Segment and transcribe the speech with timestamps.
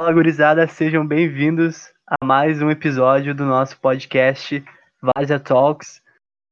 [0.00, 4.64] Fala, gurizada, sejam bem-vindos a mais um episódio do nosso podcast
[4.98, 6.00] Vazia Talks,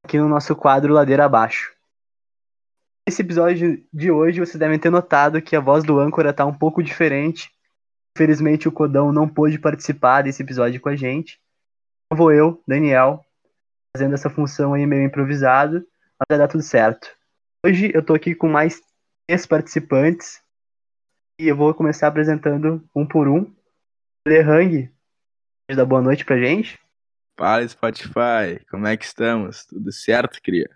[0.05, 1.73] aqui no nosso quadro Ladeira Abaixo.
[3.09, 6.53] Nesse episódio de hoje, vocês devem ter notado que a voz do âncora tá um
[6.53, 7.51] pouco diferente.
[8.15, 11.41] Infelizmente, o Codão não pôde participar desse episódio com a gente.
[12.05, 13.25] Então vou eu, Daniel,
[13.97, 15.87] fazendo essa função aí meio improvisado,
[16.19, 17.09] mas vai dar tudo certo.
[17.65, 18.79] Hoje eu tô aqui com mais
[19.27, 20.39] três participantes
[21.39, 23.55] e eu vou começar apresentando um por um.
[24.27, 24.93] Lehang,
[25.71, 26.79] dá boa noite pra gente.
[27.39, 29.65] Fala Spotify, como é que estamos?
[29.65, 30.69] Tudo certo, cria?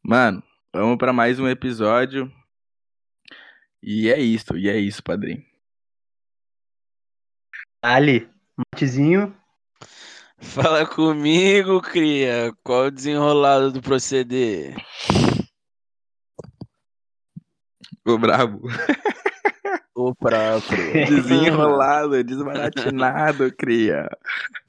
[0.00, 0.40] Mano,
[0.72, 2.32] vamos para mais um episódio.
[3.82, 5.44] E é isso, e é isso, padrinho.
[7.82, 9.36] Ali, Matezinho.
[10.38, 12.52] Fala comigo, cria.
[12.62, 14.76] Qual o desenrolado do proceder?
[18.04, 18.68] Ô, brabo.
[20.02, 20.90] O próprio.
[21.06, 24.10] Desenrolado, desbaratinado, cria.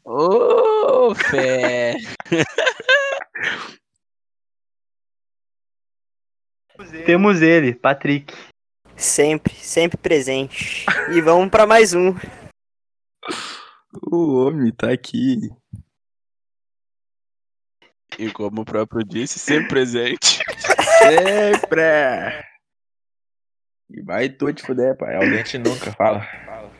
[0.06, 1.96] Ô, fé.
[7.08, 8.32] Temos ele, Patrick.
[8.96, 10.86] Sempre, sempre presente.
[11.16, 12.14] E vamos pra mais um.
[14.12, 15.50] O homem tá aqui.
[18.20, 20.44] E como o próprio disse, sempre presente.
[21.00, 22.53] Sempre!
[23.94, 25.16] E vai tu te fuder, pai.
[25.16, 26.26] Alguém te nunca fala.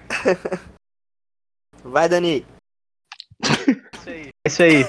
[1.84, 2.44] Vai, Dani.
[4.08, 4.84] É isso aí.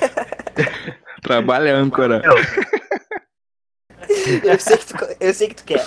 [1.22, 2.22] Trabalha âncora.
[4.42, 5.84] Eu sei que tu, eu sei que tu quer.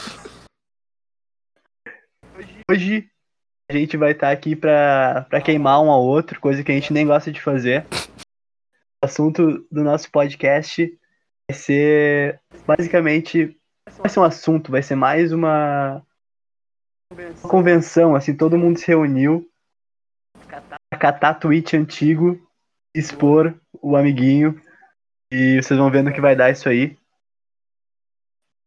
[2.69, 3.09] Hoje
[3.69, 6.93] a gente vai estar aqui pra, pra queimar um ao outro, coisa que a gente
[6.93, 7.85] nem gosta de fazer.
[9.01, 10.85] O assunto do nosso podcast
[11.49, 13.57] vai ser basicamente.
[13.97, 16.05] Vai ser um assunto, vai ser mais uma,
[17.11, 19.49] uma convenção, assim, todo mundo se reuniu
[20.89, 22.39] pra catar tweet antigo,
[22.93, 24.59] expor o amiguinho.
[25.31, 26.97] E vocês vão vendo que vai dar isso aí.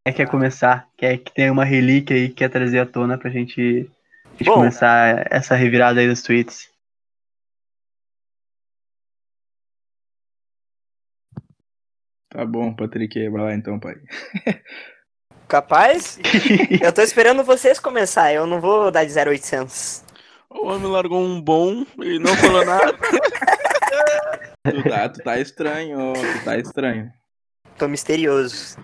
[0.05, 0.89] Quem quer começar?
[0.97, 3.89] Quer que tem uma relíquia aí que quer trazer à tona pra gente,
[4.25, 4.55] a gente Bom.
[4.55, 6.71] começar essa revirada aí dos tweets?
[12.29, 13.95] Tá bom, Patrick, vai lá então, pai.
[15.51, 16.17] Capaz?
[16.81, 18.31] Eu tô esperando vocês começar.
[18.31, 20.01] Eu não vou dar de 0800.
[20.49, 22.93] O homem largou um bom e não falou nada.
[24.63, 27.11] Tu tá, tu tá estranho, tu tá estranho.
[27.77, 28.77] Tô misterioso.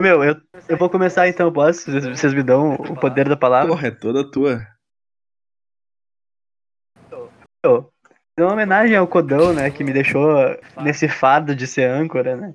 [0.00, 0.36] Meu, eu,
[0.68, 1.90] eu vou começar então, posso?
[1.90, 3.68] Vocês, me dão o poder da palavra?
[3.68, 4.64] Porra, é toda tua.
[7.64, 7.90] Dou
[8.38, 9.72] uma homenagem ao Codão, né?
[9.72, 10.36] Que me deixou
[10.80, 12.54] nesse fardo de ser âncora, né?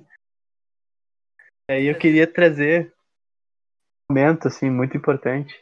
[1.70, 2.92] Aí eu queria trazer
[4.10, 5.54] um momento, assim, muito importante.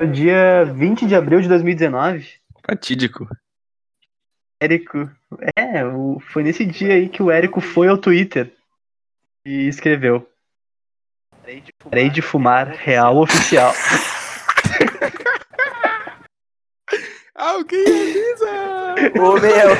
[0.00, 2.28] No dia 20 de abril de 2019,
[2.66, 3.28] Fatídico.
[4.60, 5.08] Érico.
[5.56, 8.52] É, o- foi nesse dia aí que o Érico foi ao Twitter
[9.44, 10.28] e escreveu.
[11.90, 13.72] Parei de fumar, real oficial.
[17.34, 19.20] Alguém avisa!
[19.20, 19.74] Ô, meu.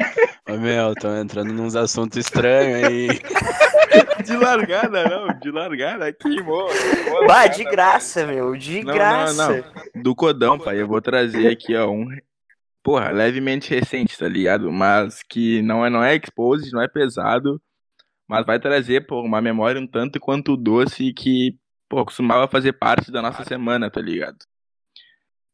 [0.48, 3.08] Ô, meu, tão entrando nos assuntos estranhos aí.
[4.24, 6.66] De largada, não, de largada aqui, mo.
[7.26, 8.56] Bah, de graça, meu.
[8.56, 9.48] De Não, graça.
[9.48, 9.56] não,
[9.94, 10.02] não.
[10.02, 12.06] Do codão, pai, eu vou trazer aqui, ó, um.
[12.82, 14.70] Porra, levemente recente, tá ligado?
[14.72, 17.60] Mas que não é, não é exposed, não é pesado.
[18.28, 21.56] Mas vai trazer, pô, uma memória um tanto quanto doce que,
[21.88, 24.38] pô, costumava fazer parte da nossa semana, tá ligado?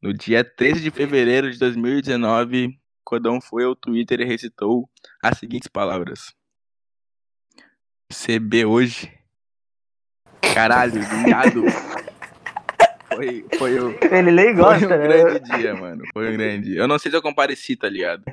[0.01, 4.89] No dia 13 de fevereiro de 2019, Codão foi ao Twitter e recitou
[5.23, 6.35] as seguintes palavras.
[8.13, 9.13] CB hoje.
[10.55, 11.65] Caralho, viado.
[13.15, 13.99] Foi, foi o.
[14.11, 14.99] Ele nem Foi gosta, um né?
[14.99, 16.03] grande dia, mano.
[16.13, 16.81] Foi um grande dia.
[16.81, 18.25] Eu não sei se eu compareci, tá ligado?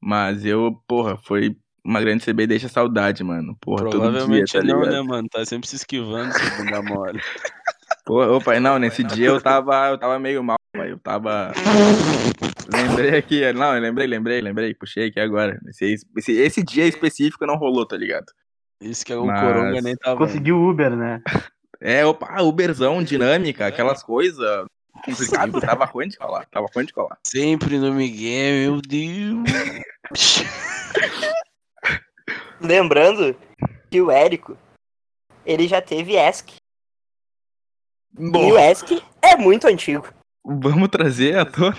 [0.00, 3.56] Mas eu, porra, foi uma grande CB deixa saudade, mano.
[3.60, 5.28] Porra, todo dia, Provavelmente tá não, né, mano?
[5.28, 7.20] Tá sempre se esquivando, seu bunda mole.
[8.04, 10.58] Porra, ô pai, não, nesse dia eu tava, eu tava meio mal.
[10.74, 11.52] Eu tava.
[12.72, 15.60] Lembrei aqui, não, eu lembrei, lembrei, lembrei, puxei aqui agora.
[15.68, 18.26] Esse, esse, esse dia específico não rolou, tá ligado?
[18.80, 20.18] Isso que é o Mas- Coronga nem tava.
[20.18, 21.22] Conseguiu Uber, né?
[21.80, 24.64] É, opa, Uberzão, dinâmica, aquelas coisas
[25.04, 25.60] complicadas.
[25.60, 27.18] Tava ruim de colar, tava ruim de colar.
[27.26, 29.44] Sempre no Miguel, meu Deus.
[32.58, 33.36] Lembrando
[33.90, 34.56] que o Érico,
[35.44, 36.54] ele já teve ESC.
[38.18, 40.08] E o Bom, ESC é muito antigo.
[40.44, 41.76] Vamos trazer a tona.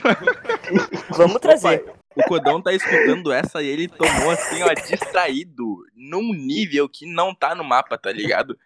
[1.15, 1.85] Vamos trazer.
[2.15, 7.35] O Codão tá escutando essa e ele tomou assim, ó, distraído, num nível que não
[7.35, 8.57] tá no mapa, tá ligado?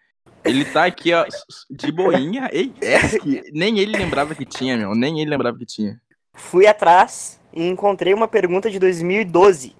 [0.44, 1.26] Ele tá aqui, ó,
[1.68, 2.48] de boinha.
[2.52, 4.94] Ei, é que nem ele lembrava que tinha, meu.
[4.94, 6.00] Nem ele lembrava que tinha.
[6.34, 9.76] Fui atrás e encontrei uma pergunta de 2012.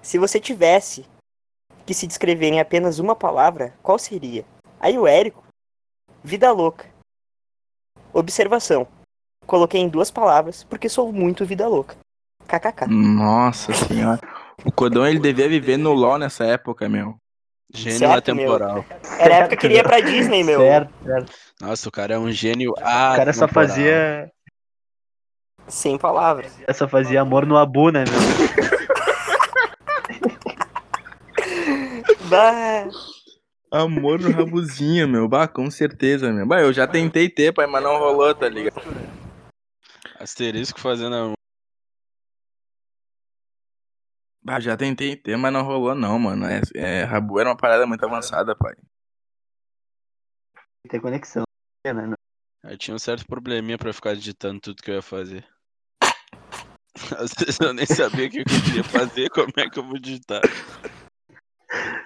[0.00, 1.04] Se você tivesse
[1.84, 4.44] que se descrever em apenas uma palavra, qual seria?
[4.80, 5.44] Aí o Érico,
[6.22, 6.86] vida louca.
[8.12, 8.88] Observação.
[9.46, 11.96] Coloquei em duas palavras porque sou muito vida louca.
[12.46, 12.86] KKK.
[12.88, 14.20] Nossa senhora.
[14.64, 17.14] O Codão, ele devia viver no LoL nessa época, meu.
[17.72, 18.84] Gênio Certo, atemporal.
[19.18, 20.60] Era a época que ele ia pra Disney, meu.
[20.60, 21.32] Certo, certo.
[21.60, 24.30] Nossa, o cara é um gênio O cara só fazia.
[25.66, 26.52] Sem palavras.
[26.74, 28.20] Só fazia amor no Abu, né, meu?
[32.28, 32.88] Bah.
[33.70, 35.28] Amor no rabuzinho, meu.
[35.28, 36.46] Bah, com certeza, meu.
[36.46, 38.80] Bah, eu já tentei ter, pai, mas não rolou, tá ligado?
[40.26, 41.32] Asterisco fazendo a
[44.42, 46.46] Bah, já tentei ter, mas não rolou, não, mano.
[46.46, 48.74] É, é, rabu era uma parada muito avançada, pai.
[50.88, 51.42] Tem conexão.
[51.84, 52.14] Né, meu?
[52.64, 55.44] Eu tinha um certo probleminha pra ficar digitando tudo que eu ia fazer.
[57.18, 59.98] Às vezes eu nem sabia o que eu queria fazer, como é que eu vou
[59.98, 60.42] digitar.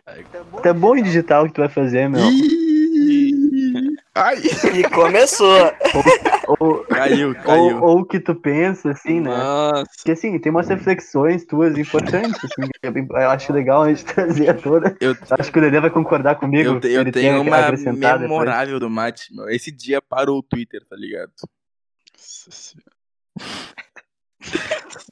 [0.06, 0.24] Aí,
[0.62, 2.22] Tá bom em digital o que tu vai fazer, meu.
[2.30, 3.96] Ih!
[4.14, 4.36] Ai!
[4.74, 5.72] E começou.
[6.58, 7.82] Ou, Caiu, ou, caiu.
[7.82, 9.30] ou o que tu pensa, assim, né?
[9.30, 14.48] Nossa, Porque assim, tem umas reflexões tuas importantes, assim, eu acho legal a gente trazer
[14.50, 14.96] a toda.
[15.00, 16.80] Eu, Acho que o Dedé vai concordar comigo.
[16.82, 18.30] eu, eu tenho uma acrescentar depois.
[18.30, 19.48] memorável do Mate, meu.
[19.48, 21.30] Esse dia parou o Twitter, tá ligado?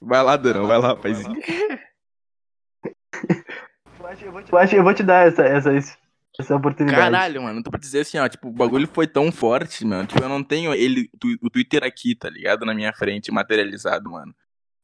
[0.01, 1.37] Vai lá, Durão, vai lá, paizinho.
[4.21, 5.99] Eu eu vou te dar essa, essa,
[6.39, 7.03] essa oportunidade.
[7.03, 10.07] Caralho, mano, tô pra dizer assim, ó, tipo, o bagulho foi tão forte, mano.
[10.07, 11.11] Tipo, eu não tenho ele,
[11.43, 12.65] o Twitter aqui, tá ligado?
[12.65, 14.35] Na minha frente, materializado, mano.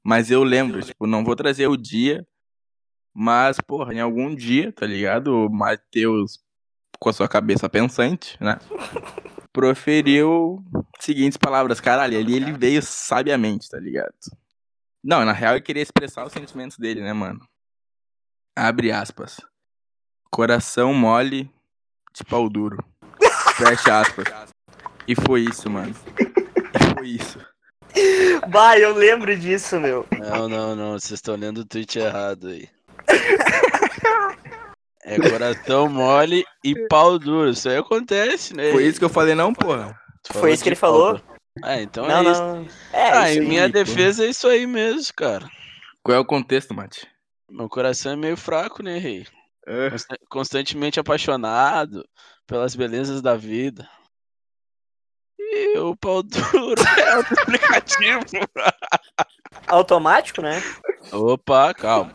[0.03, 2.27] Mas eu lembro, tipo, não vou trazer o dia,
[3.15, 5.47] mas, porra, em algum dia, tá ligado?
[5.47, 6.41] O Matheus,
[6.99, 8.59] com a sua cabeça pensante, né?
[9.53, 10.63] Proferiu
[10.99, 11.81] seguintes palavras.
[11.81, 14.13] Caralho, ali ele veio sabiamente, tá ligado?
[15.03, 17.47] Não, na real, eu queria expressar os sentimentos dele, né, mano?
[18.57, 19.41] Abre aspas.
[20.35, 21.49] Coração mole
[22.13, 22.85] de pau duro.
[23.57, 24.25] Fecha aspas.
[25.07, 25.95] E foi isso, mano.
[26.19, 27.39] E foi isso.
[28.49, 30.05] Bah, eu lembro disso, meu.
[30.11, 32.69] Não, não, não, vocês estão lendo o tweet errado aí.
[35.07, 37.51] É coração mole e pau duro.
[37.51, 38.73] Isso aí acontece, né?
[38.73, 39.95] Foi isso que eu falei, não, porra.
[40.33, 41.21] Foi isso que ele falou?
[41.63, 42.41] Ah, então Não, é isso.
[42.41, 42.67] não.
[42.91, 43.49] É, ah, isso em aí.
[43.49, 43.73] minha pô.
[43.75, 45.47] defesa é isso aí mesmo, cara.
[46.03, 47.07] Qual é o contexto, Mate?
[47.51, 49.27] Meu coração é meio fraco, né, rei?
[49.67, 49.91] É.
[49.91, 52.07] Consta- Constantemente apaixonado
[52.47, 53.89] pelas belezas da vida.
[55.39, 58.21] E o pau duro é outro aplicativo.
[59.69, 60.61] Automático, né?
[61.13, 62.13] Opa, calma.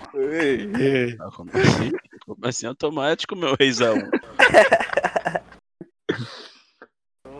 [1.36, 1.92] Como assim?
[2.26, 3.96] Como assim automático, meu reizão?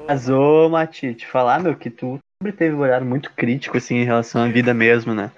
[0.08, 3.96] Mas, ô, Mati, te falar, meu, que tu sempre teve um olhar muito crítico, assim,
[3.98, 5.32] em relação à vida mesmo, né?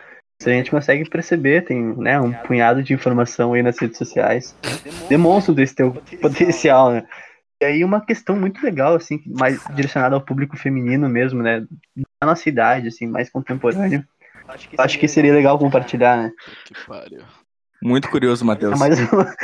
[0.49, 4.55] A gente consegue perceber, tem, né, um punhado de informação aí nas redes sociais.
[5.07, 7.05] Demonstram desse teu potencial, né?
[7.61, 11.61] E aí uma questão muito legal, assim, mais direcionada ao público feminino mesmo, né?
[12.19, 14.03] Da nossa idade, assim, mais contemporâneo.
[14.77, 16.31] Acho que seria legal compartilhar, né?
[16.65, 17.21] Que pariu.
[17.81, 18.79] Muito curioso, É Matheus.
[18.79, 19.35] mais uma...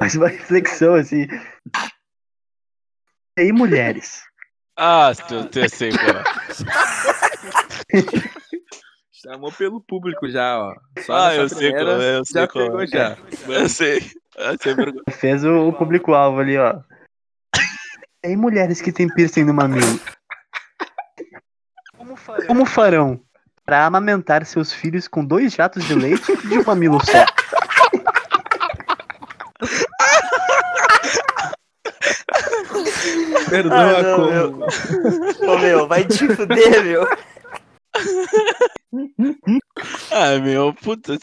[0.00, 1.26] mais uma reflexão, assim.
[3.38, 4.22] E aí, mulheres?
[4.76, 6.24] Ah, eu sei qual.
[9.22, 10.74] Chamou pelo público já, ó.
[11.06, 12.86] Só Ah, eu sei primeira, é, eu sei Já qual pegou é.
[12.88, 13.16] já.
[13.48, 14.10] Eu sei.
[14.64, 15.02] Vergonha.
[15.10, 16.80] Fez o, o público-alvo ali, ó.
[18.24, 20.00] E aí, mulheres que têm piercing no mamilo?
[22.48, 23.20] Como farão
[23.64, 27.24] para amamentar seus filhos com dois jatos de leite de um mamilo só?
[33.48, 34.66] Perdoa Ah, não, como.
[35.52, 37.06] Ô, meu, vai te fuder, meu.
[40.10, 41.18] Ah, meu, puta.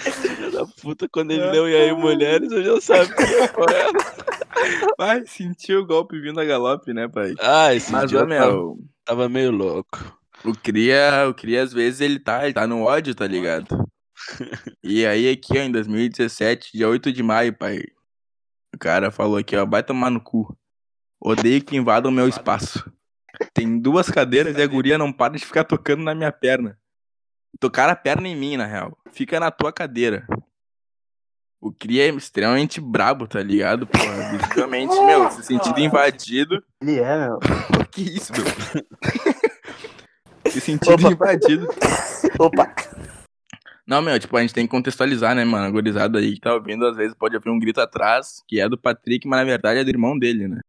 [0.00, 3.92] Filho da puta, quando ele leu E aí, mulheres, eu já sabia qual era.
[4.96, 7.34] Vai, sentiu o golpe vindo a galope, né, pai?
[7.40, 10.16] Ah, esse Mas, meu, tava meio louco.
[10.44, 13.66] o Cria, o Cria, às vezes, ele tá, ele tá no ódio, tá ligado?
[14.82, 17.82] E aí, aqui, ó, em 2017, dia 8 de maio, pai,
[18.74, 20.56] o cara falou aqui, ó, vai tomar no cu.
[21.20, 22.84] Odeio que invadam meu espaço.
[23.52, 26.78] Tem duas cadeiras e a guria não para de ficar tocando na minha perna.
[27.60, 28.96] Tocar a perna em mim, na real.
[29.12, 30.26] Fica na tua cadeira.
[31.60, 33.86] O Cria é extremamente brabo, tá ligado?
[33.86, 34.66] Porra,
[35.06, 36.62] meu, se sentindo invadido.
[36.82, 37.38] Ele é, meu.
[37.90, 38.44] Que isso, meu?
[40.50, 41.12] Se sentindo Opa.
[41.12, 41.68] invadido.
[42.38, 42.74] Opa.
[43.86, 45.64] Não, meu, tipo, a gente tem que contextualizar, né, mano?
[45.66, 48.68] A gurizada aí que tá ouvindo, às vezes pode ouvir um grito atrás, que é
[48.68, 50.60] do Patrick, mas na verdade é do irmão dele, né?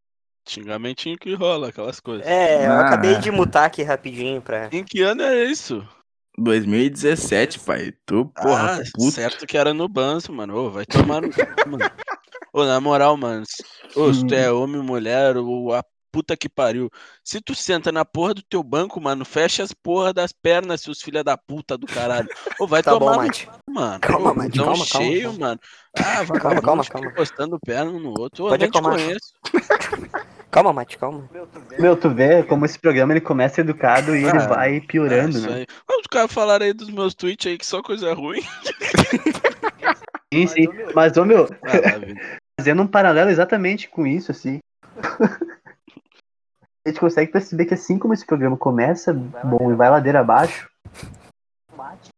[0.48, 2.26] Xingamentinho que rola, aquelas coisas.
[2.26, 2.88] É, eu Ah.
[2.88, 4.70] acabei de mutar aqui rapidinho pra.
[4.72, 5.88] Em que ano é isso?
[6.38, 7.94] 2017, pai.
[8.06, 9.12] Tu, porra, ah, puto.
[9.12, 10.56] certo que era no banzo, mano.
[10.56, 11.30] Ô, vai tomar no.
[11.68, 11.90] mano.
[12.54, 13.44] Ô, na moral, mano.
[13.48, 13.64] se-
[14.00, 15.84] Ô, se tu é homem, mulher, ou a
[16.16, 16.90] puta que pariu.
[17.22, 21.02] Se tu senta na porra do teu banco, mano, fecha as porra das pernas, seus
[21.02, 22.30] filha da puta do caralho.
[22.58, 23.50] Ô, vai Tá tomar bom, no Mate.
[23.70, 24.00] mano.
[24.00, 25.40] Calma, Mate, calma, calma, cheio, calma.
[25.40, 25.60] mano.
[25.94, 27.12] Ah, Calma, vagabundo calma, fica calma.
[27.12, 28.46] encostando perna um no outro.
[28.46, 28.98] Eu Pode nem te acalmar.
[28.98, 29.34] conheço.
[30.52, 31.30] Calma, Mate, calma.
[31.78, 35.38] Meu, tu vê como esse programa ele começa educado e ele Ah, vai É, piorando,
[35.38, 35.66] isso né?
[35.86, 38.40] Mas os caras falaram aí dos meus tweets aí que só coisa ruim.
[40.34, 40.68] Sim, sim.
[40.94, 44.60] Mas, ô meu, Ah, fazendo um paralelo exatamente com isso, assim.
[46.86, 50.70] A gente consegue perceber que assim como esse programa começa bom e vai ladeira abaixo,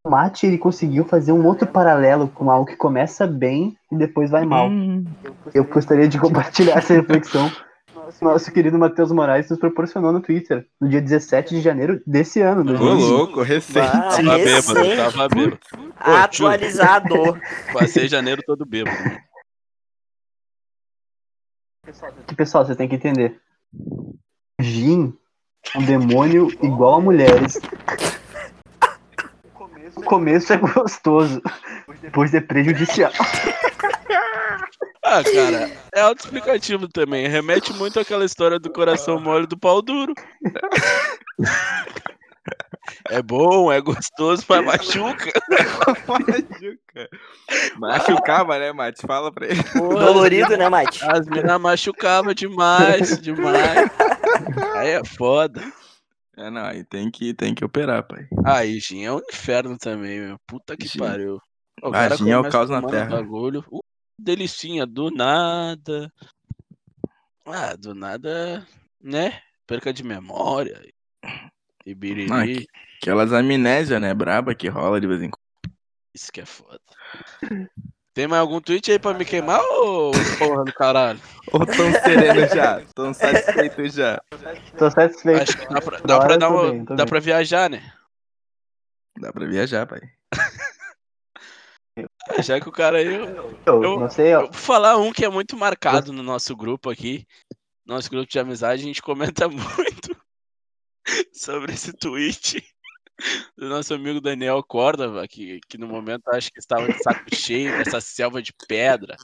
[0.04, 4.30] o Mate ele conseguiu fazer um outro paralelo com algo que começa bem e depois
[4.30, 4.68] vai mal.
[4.68, 5.04] Hum,
[5.54, 7.50] Eu gostaria de compartilhar essa reflexão.
[8.18, 12.40] que Nosso querido Matheus Moraes nos proporcionou no Twitter, no dia 17 de janeiro desse
[12.42, 12.60] ano.
[12.60, 13.08] Ô, 2020.
[13.10, 13.78] louco, recente.
[13.88, 14.96] Ah, Tava bêbado, recente.
[14.96, 15.58] tava bêbado.
[15.98, 17.14] Atualizado.
[17.72, 18.96] Passei janeiro todo bêbado.
[22.26, 23.40] Que, pessoal, você tem que entender.
[24.60, 25.12] Jin
[25.76, 27.60] um demônio igual a mulheres.
[29.96, 31.42] O começo é gostoso,
[32.00, 33.12] depois é prejudicial.
[35.04, 37.28] Ah, cara, é autoexplicativo também.
[37.28, 40.12] Remete muito àquela história do coração mole do pau duro.
[43.10, 45.30] É bom, é gostoso, mas machuca.
[46.08, 47.08] Machuca.
[47.78, 49.02] Machucava, né, Mate?
[49.06, 49.62] Fala pra ele.
[49.64, 51.04] Porra, Dolorido, né, Mate?
[51.04, 53.90] As minas machucavam demais, demais.
[54.74, 55.60] Aí é foda.
[56.36, 58.28] É, não, aí tem que, tem que operar, pai.
[58.44, 60.38] Aí, Gin, é um inferno também, meu.
[60.46, 60.98] Puta que Gin.
[60.98, 61.40] pariu.
[61.82, 63.10] O Ah, Gin é o caos na terra.
[63.16, 63.64] Bagulho.
[63.70, 63.80] Uh,
[64.18, 66.12] delicinha, do nada.
[67.44, 68.66] Ah, do nada,
[69.02, 69.40] né?
[69.66, 70.80] Perca de memória.
[71.88, 72.30] E biriri.
[72.32, 72.66] Ah, que-
[73.00, 75.74] Aquelas amnésia, né, braba que rola de vez em quando.
[76.14, 76.80] Isso que é foda.
[78.12, 81.20] Tem mais algum tweet aí pra me queimar ou porra do caralho?
[81.52, 84.20] Ou tão sereno já, tão satisfeito já.
[84.76, 85.42] Tô satisfeito.
[85.42, 87.06] Acho que dá pra, dá pra, eu dar uma- bem, dá bem.
[87.06, 87.90] pra viajar, né?
[89.18, 90.00] Dá pra viajar, pai.
[92.44, 93.06] Já que o cara aí.
[93.14, 93.24] Eu,
[93.66, 94.40] Eu, eu- não sei, ó.
[94.42, 97.26] eu vou falar um que é muito marcado no nosso grupo aqui.
[97.86, 99.48] Nosso grupo de amizade, a gente comenta
[99.88, 100.07] muito
[101.32, 102.62] sobre esse tweet
[103.56, 107.76] do nosso amigo Daniel Córdova, que, que no momento acho que estava de saco cheio
[107.78, 109.16] dessa selva de pedra.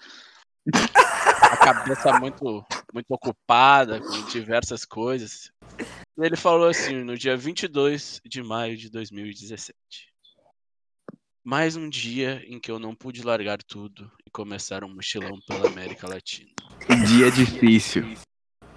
[1.42, 5.52] A cabeça muito, muito ocupada com diversas coisas.
[6.18, 9.74] Ele falou assim, no dia 22 de maio de 2017.
[11.44, 15.68] Mais um dia em que eu não pude largar tudo e começar um mochilão pela
[15.68, 16.50] América Latina.
[17.06, 18.16] Dia difícil.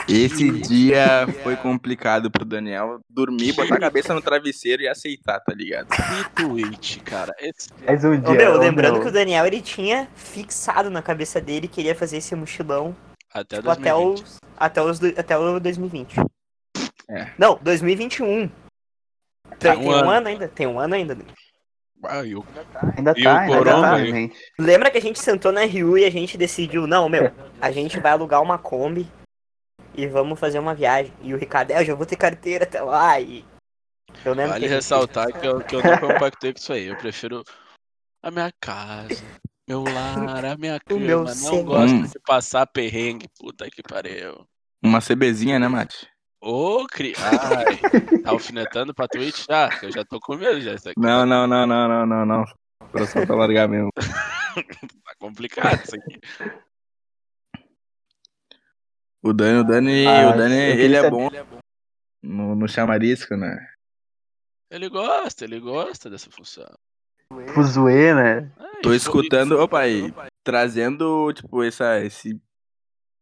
[0.08, 5.54] Esse dia foi complicado pro Daniel dormir, botar a cabeça no travesseiro e aceitar, tá
[5.54, 5.88] ligado?
[5.90, 7.34] Que tweet, cara.
[7.40, 8.30] Esse- Mais um dia.
[8.30, 9.02] Ô, meu, lembrando meu.
[9.02, 12.96] que o Daniel ele tinha fixado na cabeça dele que ele ia fazer esse mochilão
[13.34, 14.24] Até tipo, até, 2020.
[14.24, 16.16] os, até, os, até o 2020.
[17.10, 17.28] É.
[17.38, 18.50] Não, 2021.
[19.60, 20.10] Tem, um tem um ano.
[20.10, 20.48] ano ainda?
[20.48, 21.18] Tem um ano ainda.
[22.06, 22.46] Ah, e o-
[22.96, 24.34] Ainda tá, o ainda Corona tá.
[24.58, 28.00] Lembra que a gente sentou na Rio e a gente decidiu, não, meu, a gente
[28.00, 29.06] vai alugar uma Kombi
[29.98, 31.12] e vamos fazer uma viagem.
[31.22, 33.44] E o Ricardo, é, eu já vou ter carteira até lá e.
[34.24, 36.86] Eu lembro Vale que ressaltar que eu, que eu não compactei com isso aí.
[36.88, 37.44] Eu prefiro
[38.24, 39.24] a minha casa,
[39.68, 41.00] meu lar, a minha cama.
[41.00, 41.64] meu não ser.
[41.64, 42.04] gosto Hum.
[42.04, 43.28] de passar perrengue.
[43.40, 44.46] Puta que pariu.
[44.84, 46.08] Uma CBzinha, né, Mate?
[46.40, 47.14] Ô, cri...
[47.18, 49.70] Ai, tá alfinetando pra Twitch já?
[49.70, 50.74] Que eu já tô com medo já.
[50.76, 52.46] Isso aqui Não, não, não, não, não, não, não.
[52.92, 53.90] Pra só pra largar mesmo.
[53.98, 56.20] tá complicado isso aqui.
[59.28, 61.30] O Dani, o Dani, Ah, o Dani, eu queria ele é bom
[62.24, 63.68] no, no chamarisco, né?
[64.72, 66.66] Ele gosta, ele gosta dessa função.
[67.54, 68.52] Fuzuê, né?
[68.58, 70.14] Ai, Tô escutando, opa aí,
[70.46, 72.40] trazendo, tipo, essa, esse,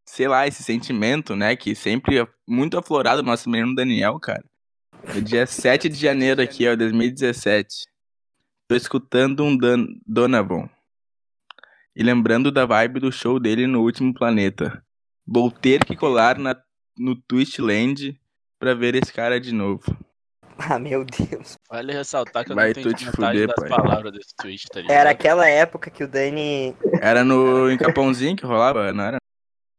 [0.06, 4.44] sei lá, esse sentimento, né, que sempre é muito aflorado no nosso menino Daniel, cara.
[5.12, 7.86] No dia 7 de janeiro aqui, ó, 2017.
[8.68, 10.70] Tô escutando um Dan Donovan.
[11.96, 14.85] E lembrando da vibe do show dele no Último Planeta.
[15.28, 16.56] Vou ter que colar na,
[16.98, 18.20] no Twistland
[18.60, 19.84] pra ver esse cara de novo.
[20.58, 21.58] Ah, meu Deus.
[21.70, 23.68] Vale ressaltar que eu Vai não entendi te metade fuder, das pai.
[23.68, 24.98] palavras desse tweet, tá ligado?
[24.98, 26.74] Era aquela época que o Dani.
[27.02, 29.18] Era no em Capãozinho que rolava, não era?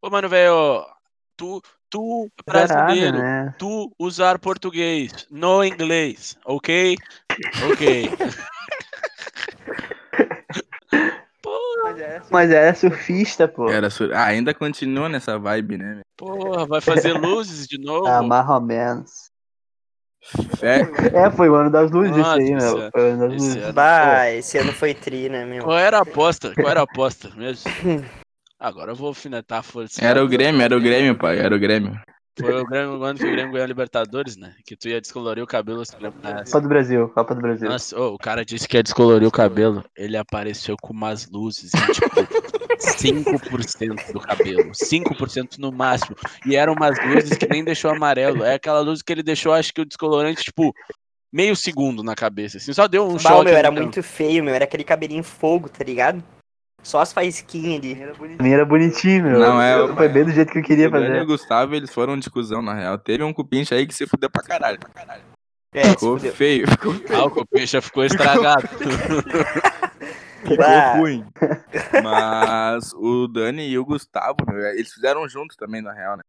[0.02, 0.86] Ô, mano, velho,
[1.34, 3.54] tu, tu, brasileiro, né?
[3.58, 6.98] tu usar português, no inglês, ok?
[7.72, 8.10] Ok.
[12.30, 13.68] Mas era surfista, pô.
[13.70, 14.12] Era sur...
[14.14, 16.00] ah, ainda continua nessa vibe, né?
[16.16, 18.06] Porra, vai fazer luzes de novo?
[18.08, 19.30] Ah, mais ou menos.
[20.56, 20.90] Fé...
[21.14, 22.78] É, foi o ano das luzes Nossa, esse aí, esse meu.
[22.82, 23.62] ano- Foi o ano das esse luzes.
[23.64, 23.72] ano.
[23.74, 25.62] Bah, esse ano foi tri, né, meu?
[25.64, 26.52] Qual era a aposta?
[26.54, 27.70] Qual era a aposta mesmo?
[28.58, 30.02] Agora eu vou alfinetar a força.
[30.02, 32.00] Era o Grêmio, era o Grêmio, pai, era o Grêmio.
[32.38, 34.54] Foi o Grêmio, o ano que o Grêmio ganhou a Libertadores, né?
[34.66, 35.84] Que tu ia descolorir o cabelo.
[35.84, 36.44] se lembra?
[36.44, 37.68] Copa do Brasil, Copa do Brasil.
[37.68, 39.84] Nossa, ô, o cara disse que ia descolorir o cabelo.
[39.96, 42.08] Ele apareceu com umas luzes, em, tipo,
[42.78, 44.70] 5% do cabelo.
[44.72, 46.16] 5% no máximo.
[46.44, 48.44] E eram umas luzes que nem deixou amarelo.
[48.44, 50.74] É aquela luz que ele deixou, acho que o descolorante, tipo,
[51.32, 52.58] meio segundo na cabeça.
[52.58, 53.44] Assim, só deu um Bah, choque.
[53.46, 54.54] meu, era no muito feio, meu.
[54.54, 56.22] Era aquele cabelinho fogo, tá ligado?
[56.86, 57.96] Só as faísquinhas ali.
[58.36, 59.40] Pra mim era bonitinho, meu.
[59.40, 61.20] Não, é- Foi bem do jeito que eu queria e fazer.
[61.20, 62.96] o Gustavo, eles foram de cuzão, na real.
[62.96, 64.78] Teve um cupincha aí que se fudeu pra caralho.
[65.74, 66.32] É, se Ficou fudeu.
[66.32, 68.68] feio, ficou, Ah, o copinha já ficou estragado.
[68.68, 68.86] ficou
[70.96, 71.26] ruim.
[72.04, 76.22] Mas o Dani e o Gustavo, meu, eles fizeram juntos também, na real, né?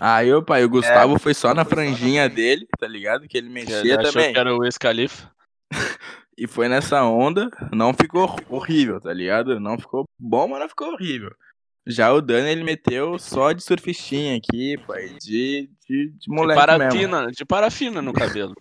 [0.00, 3.28] Aí, o pai, o Gustavo foi só na franjinha dele, tá ligado?
[3.28, 4.32] Que ele mexia achou também.
[4.32, 5.30] que era o ex-califa.
[6.36, 9.60] E foi nessa onda, não ficou horrível, tá ligado?
[9.60, 11.30] Não ficou bom, mas não ficou horrível.
[11.86, 16.60] Já o Dani, ele meteu só de surfistinha aqui, pai, de, de, de De moleque
[16.60, 16.78] mesmo.
[16.78, 18.54] parafina, de parafina no cabelo.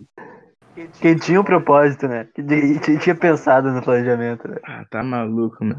[1.00, 2.28] Quem tinha um propósito, né?
[2.36, 4.58] Que de- que tinha pensado no planejamento, né?
[4.64, 5.76] Ah, tá maluco, meu.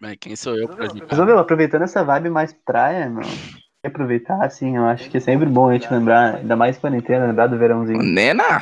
[0.00, 1.26] Mas quem sou eu pra Mas, ô, julgar?
[1.26, 3.24] meu, aproveitando essa vibe mais praia, meu.
[3.84, 7.46] Aproveitar, assim, eu acho que é sempre bom a gente lembrar, ainda mais quarentena, lembrar
[7.46, 8.02] do verãozinho.
[8.02, 8.60] Nena!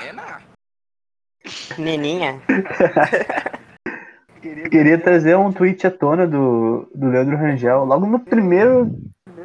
[1.78, 2.40] Neninha.
[4.70, 8.96] Queria trazer um tweet à tona do, do Leandro Rangel, logo no primeiro,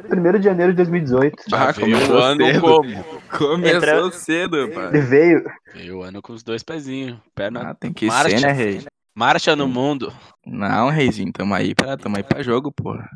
[0.08, 1.42] primeiro de janeiro de 2018.
[1.52, 2.60] Ah, Veio o começou ano cedo.
[2.60, 3.04] como?
[3.38, 4.86] Começou Entrando- cedo, pai.
[4.88, 5.44] Ele veio,
[5.74, 7.18] Veio o ano com os dois pezinhos.
[7.34, 7.70] Perna.
[7.70, 8.38] Ah, tem que Marcha.
[8.38, 8.84] ser, né, rei?
[9.16, 10.12] Marcha no mundo.
[10.46, 13.08] Não, reizinho, tamo aí pra, tamo aí pra jogo, porra.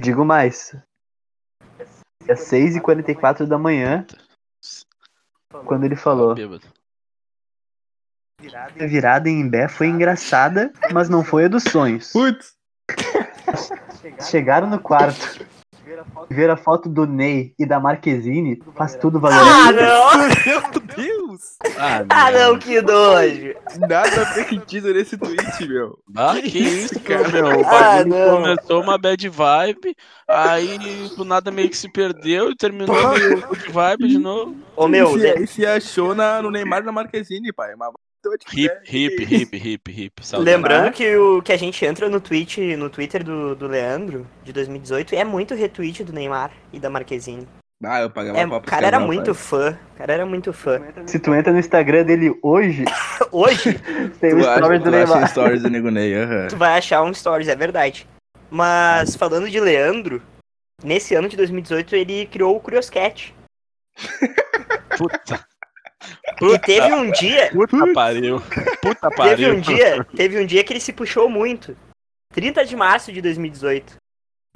[0.00, 0.76] digo mais.
[2.28, 4.06] É 6h44 da manhã,
[5.64, 6.34] quando ele falou.
[6.34, 6.66] Bêbado.
[8.80, 12.12] A virada em Imbé foi engraçada, mas não foi a dos sonhos.
[12.12, 12.52] Putz!
[14.30, 15.44] Chegaram no quarto,
[16.30, 19.38] ver a foto do Ney e da Marquezine, faz tudo valer.
[19.40, 20.28] Ah, não!
[20.46, 21.56] Meu Deus!
[21.76, 23.54] Ah, Ah, não, que nojo!
[23.88, 25.98] Nada sentido nesse tweet, meu.
[26.16, 27.44] Ah, que isso, cara, meu.
[27.44, 29.96] O Ah, começou uma bad vibe,
[30.28, 30.78] aí
[31.16, 34.54] do nada meio que se perdeu e terminou meio good vibe de novo.
[34.76, 37.74] Ô, meu, e, se, e se achou na, no Neymar e na Marquezine, pai.
[37.76, 37.90] Mas
[38.52, 40.12] Hip, hip, hip, hip, hip.
[40.26, 40.56] Saudade.
[40.56, 44.52] lembrando que o que a gente entra no tweet, no Twitter do, do Leandro, de
[44.52, 47.46] 2018, é muito retweet do Neymar e da Marquezine.
[47.84, 49.34] Ah, eu pagava É, o cara era muito pai.
[49.34, 49.78] fã.
[49.94, 50.80] O cara era muito fã.
[51.06, 52.84] Se tu entra no Instagram dele hoje,
[53.30, 53.78] Hoje,
[54.20, 55.28] tem acha, story do Neymar.
[55.28, 56.12] stories do Nego Ney,
[56.48, 58.06] tu vai achar um stories, é verdade.
[58.50, 60.20] Mas falando de Leandro,
[60.82, 63.32] nesse ano de 2018 ele criou o Curioscat.
[64.96, 65.46] Puta,
[66.40, 68.40] E teve um dia, puta pariu.
[68.80, 69.54] Puta teve pariu.
[69.54, 71.76] um dia, teve um dia que ele se puxou muito.
[72.32, 73.96] 30 de março de 2018.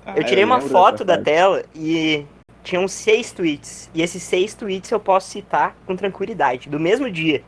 [0.04, 2.24] Ah, Eu tirei uma foto da tela e
[2.62, 3.90] tinham seis tweets.
[3.94, 6.68] E esses seis tweets eu posso citar com tranquilidade.
[6.68, 7.42] Do mesmo dia.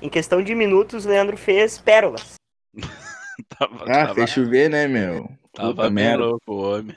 [0.00, 2.34] Em questão de minutos, Leandro fez pérolas.
[3.58, 5.28] Tava, Ah, tava, fez chover, né, meu?
[5.52, 6.24] tava Puta bem merda.
[6.24, 6.96] louco o homem.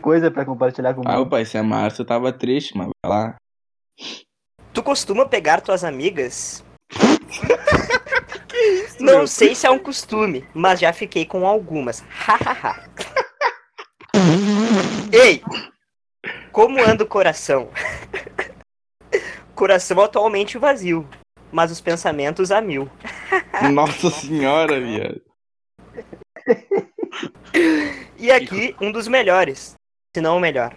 [0.00, 1.30] Coisa pra compartilhar com o Ah, mundo.
[1.30, 3.36] pai, se é março eu tava triste, mas vai lá.
[4.72, 6.64] Tu costuma pegar tuas amigas?
[8.98, 12.02] Não sei se é um costume, mas já fiquei com algumas.
[12.08, 12.88] Hahaha.
[15.12, 15.42] Ei!
[16.50, 17.70] Como anda o coração?
[19.54, 21.08] coração atualmente vazio,
[21.50, 22.90] mas os pensamentos a mil.
[23.72, 25.20] Nossa senhora, viado.
[28.18, 29.74] E aqui, um dos melhores,
[30.14, 30.74] se não o melhor.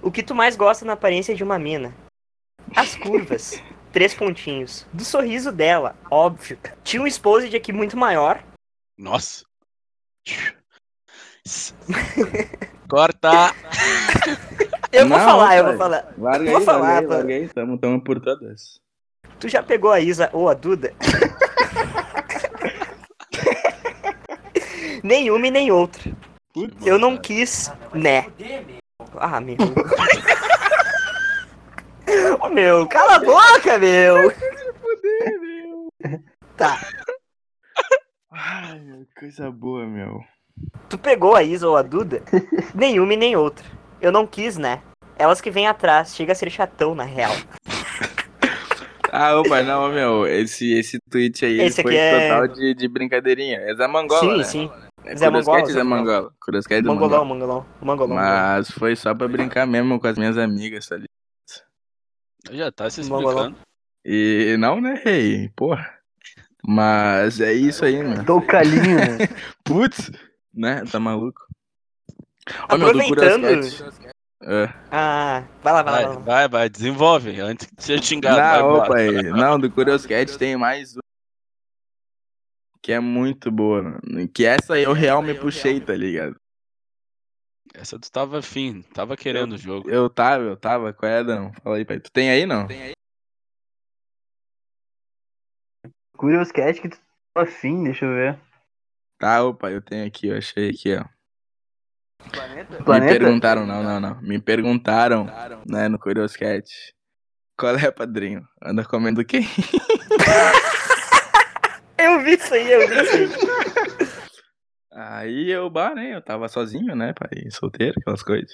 [0.00, 1.94] O que tu mais gosta na aparência de uma mina?
[2.76, 3.62] As curvas.
[3.92, 4.86] Três pontinhos.
[4.92, 6.58] Do sorriso dela, óbvio.
[6.82, 8.42] Tinha um exposed aqui muito maior.
[8.96, 9.44] Nossa.
[12.88, 13.54] Corta.
[14.92, 15.72] Eu vou Não, falar, eu pai.
[15.72, 16.14] vou falar.
[16.18, 17.48] Larga Vou aí, falar, larga aí, larga aí.
[17.48, 18.80] Tamo, tamo por todas.
[19.40, 20.92] Tu já pegou a Isa ou a Duda?
[25.02, 26.12] Nenhuma e nem outra.
[26.52, 26.86] Putz.
[26.86, 28.26] Eu não quis, né?
[29.16, 29.56] Ah, meu.
[32.42, 34.32] Ô, meu, cala a boca, meu.
[36.56, 36.78] Tá.
[38.30, 40.20] Ai, meu, coisa boa, meu.
[40.88, 42.22] Tu pegou a Isa ou a Duda?
[42.74, 43.64] Nenhuma e nem outra.
[44.00, 44.82] Eu não quis, né?
[45.16, 47.32] Elas que vêm atrás, chega a ser chatão, na real.
[49.14, 53.58] Ah, opa, não, meu, esse, esse tweet aí Esse foi é- total de, de brincadeirinha.
[53.58, 54.44] É Zé Mangola, sim, né?
[54.44, 54.70] sim.
[55.04, 56.32] É Zé Mangola, Zé Mangola.
[56.40, 56.82] Mangola.
[56.82, 57.66] Mangolão, mangolão.
[57.82, 58.16] Mangolão.
[58.16, 61.04] Mas foi só pra brincar mesmo com as minhas amigas ali.
[62.50, 63.56] Já tá se explicando.
[64.04, 65.48] E não, né, rei?
[65.54, 65.98] Porra.
[66.64, 68.24] Mas é isso aí, mano.
[68.24, 69.18] Tô calinho, né?
[69.64, 70.10] Putz,
[70.54, 70.84] né?
[70.90, 71.40] Tá maluco?
[72.68, 74.12] Ó, meu, do Aproveitando- Curiosquete.
[74.44, 74.68] É.
[74.90, 75.98] Ah, vai lá, vai lá.
[75.98, 76.20] Vai, Vai lá.
[76.24, 77.40] vai, vai, desenvolve.
[77.40, 78.36] Antes de ser xingado.
[78.36, 78.82] vai Não, embora.
[78.90, 79.22] opa, aí.
[79.30, 81.00] não, do Curiosquete tem mais um.
[82.82, 84.28] Que é muito boa, mano.
[84.34, 86.34] Que essa aí eu real me puxei, tá ligado?
[87.74, 89.88] Essa tu tava afim, tava querendo o jogo.
[89.88, 90.92] Eu tava, eu tava.
[90.92, 91.52] Qual é, não?
[91.62, 91.98] Fala aí, pai.
[92.00, 92.68] Tu tem aí, não?
[96.16, 96.98] Curiosquete que tu
[97.34, 98.38] tá afim, deixa eu ver.
[99.18, 101.04] Tá, opa, eu tenho aqui, eu achei aqui, ó.
[102.22, 103.18] Me Planeta?
[103.18, 104.20] perguntaram, não, não, não.
[104.20, 105.26] Me perguntaram,
[105.66, 106.94] né, no Curiosquete.
[107.56, 108.46] Qual é, padrinho?
[108.62, 109.42] Anda comendo quem?
[111.98, 113.28] Eu vi isso aí, eu vi isso aí.
[114.94, 116.14] Aí eu, bah, né?
[116.14, 117.50] Eu tava sozinho, né, pai?
[117.50, 118.50] Solteiro, aquelas coisas.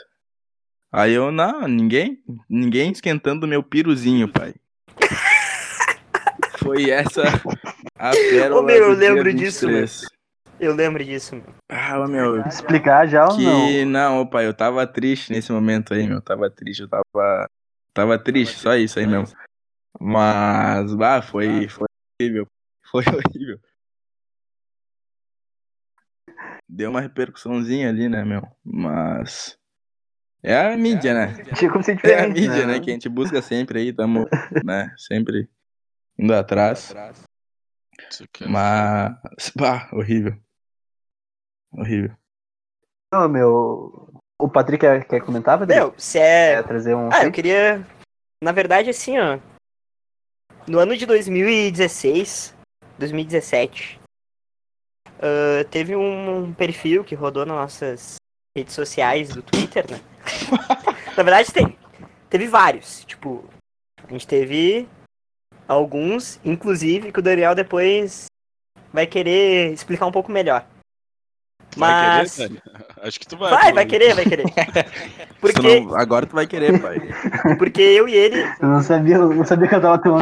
[0.92, 4.55] Aí eu, não, ninguém, ninguém esquentando meu piruzinho, pai.
[6.59, 7.24] Foi essa
[7.98, 10.07] a pérola Ô, meu, eu lembro disso, 23.
[10.61, 11.55] Eu lembro disso, meu.
[11.68, 13.66] Ah, ô, meu, Explicar já ou não?
[13.66, 16.20] que não, ô, pai, eu tava triste nesse momento aí, meu.
[16.20, 17.51] Tava triste, eu tava.
[17.92, 19.37] Tava triste, só isso aí mesmo.
[20.01, 21.87] Mas, bah, foi, foi
[22.20, 22.46] horrível.
[22.85, 23.61] Foi horrível.
[26.68, 28.42] Deu uma repercussãozinha ali, né, meu?
[28.62, 29.59] Mas.
[30.42, 31.35] É a mídia, né?
[32.04, 32.78] É a mídia, né?
[32.78, 34.28] Que a gente busca sempre aí, tamo,
[34.64, 34.94] né?
[34.96, 35.48] Sempre
[36.18, 36.94] indo atrás.
[38.11, 39.52] Isso aqui é- Mas.
[39.57, 40.37] Bah, horrível.
[41.72, 42.14] Horrível.
[43.12, 44.12] Não, meu...
[44.40, 45.81] O Patrick quer, quer comentar, Patrick?
[45.81, 46.57] Meu, se é.
[46.57, 47.09] Quer trazer um...
[47.12, 47.85] Ah, eu queria.
[48.42, 49.38] Na verdade, assim, ó.
[50.66, 52.54] No ano de 2016,
[52.98, 53.97] 2017,
[55.20, 58.14] ah, teve um perfil que rodou nas nossas
[58.57, 60.00] redes sociais do Twitter, né?
[61.16, 61.76] Na verdade, tem,
[62.31, 63.04] teve vários.
[63.04, 63.44] Tipo,
[64.07, 64.88] a gente teve
[65.66, 68.26] alguns, inclusive, que o Daniel depois
[68.92, 70.64] vai querer explicar um pouco melhor.
[71.76, 72.37] Vai Mas.
[72.37, 72.62] querer?
[73.02, 73.50] Acho que tu vai.
[73.50, 74.46] Vai, vai querer, vai querer.
[75.40, 76.98] Porque, não- agora tu vai querer, pai.
[77.59, 80.16] porque eu e ele Eu não sabia, eu não sabia que eu tava tão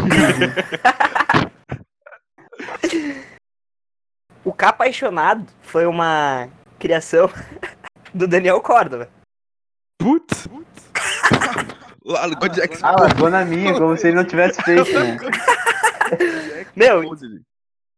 [4.47, 7.29] O Capaixonado foi uma criação
[8.15, 9.09] do Daniel Córdova.
[9.99, 10.47] Putz!
[12.05, 15.17] Largou Jack Ah, largou na minha, como se ele não tivesse feito, né?
[16.77, 17.03] Meu,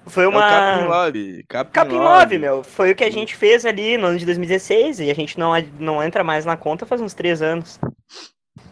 [0.06, 0.96] foi É o Captain uma.
[1.04, 1.44] Love.
[1.46, 2.38] Captain, Capim Love.
[2.38, 2.64] 9, meu.
[2.64, 5.52] Foi o que a gente fez ali no ano de 2016 e a gente não,
[5.78, 7.78] não entra mais na conta faz uns três anos.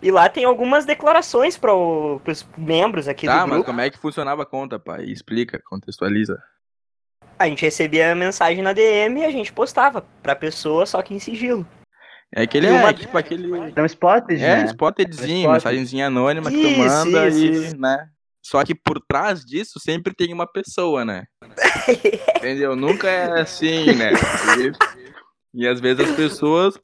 [0.00, 3.66] E lá tem algumas declarações para os membros aqui Tá, do mas grupo.
[3.66, 5.04] como é que funcionava a conta, pai?
[5.04, 6.42] Explica, contextualiza.
[7.38, 11.18] A gente recebia mensagem na DM e a gente postava pra pessoa, só que em
[11.18, 11.66] sigilo.
[12.34, 13.46] É aquele, E uma- é, tipo aquele...
[13.70, 14.64] Era um spotted, É, né?
[14.66, 15.14] Spotted.
[15.46, 17.76] mensagenzinha anônima que tu Isso, manda isso, e, isso.
[17.78, 18.08] né?
[18.44, 21.24] Só que por trás disso sempre tem uma pessoa, né?
[22.36, 22.74] Entendeu?
[22.74, 24.12] Nunca é assim, né?
[25.54, 26.74] E, e às vezes as pessoas...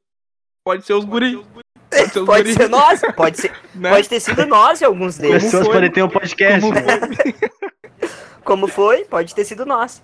[0.64, 1.36] Pode ser os guri.
[1.90, 3.90] Pode ser os Pode ser nós, pode, ser, né?
[3.90, 5.42] pode ter sido nós e alguns deles.
[5.44, 5.74] Pessoas foi?
[5.74, 6.82] podem ter um podcast, Como né?
[8.44, 9.04] Como foi?
[9.04, 10.02] Pode ter sido nós.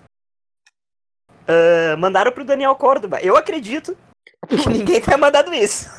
[1.49, 3.19] Ah, mandaram pro Daniel Córdoba.
[3.21, 3.97] Eu acredito
[4.47, 5.89] que ninguém tenha mandado isso.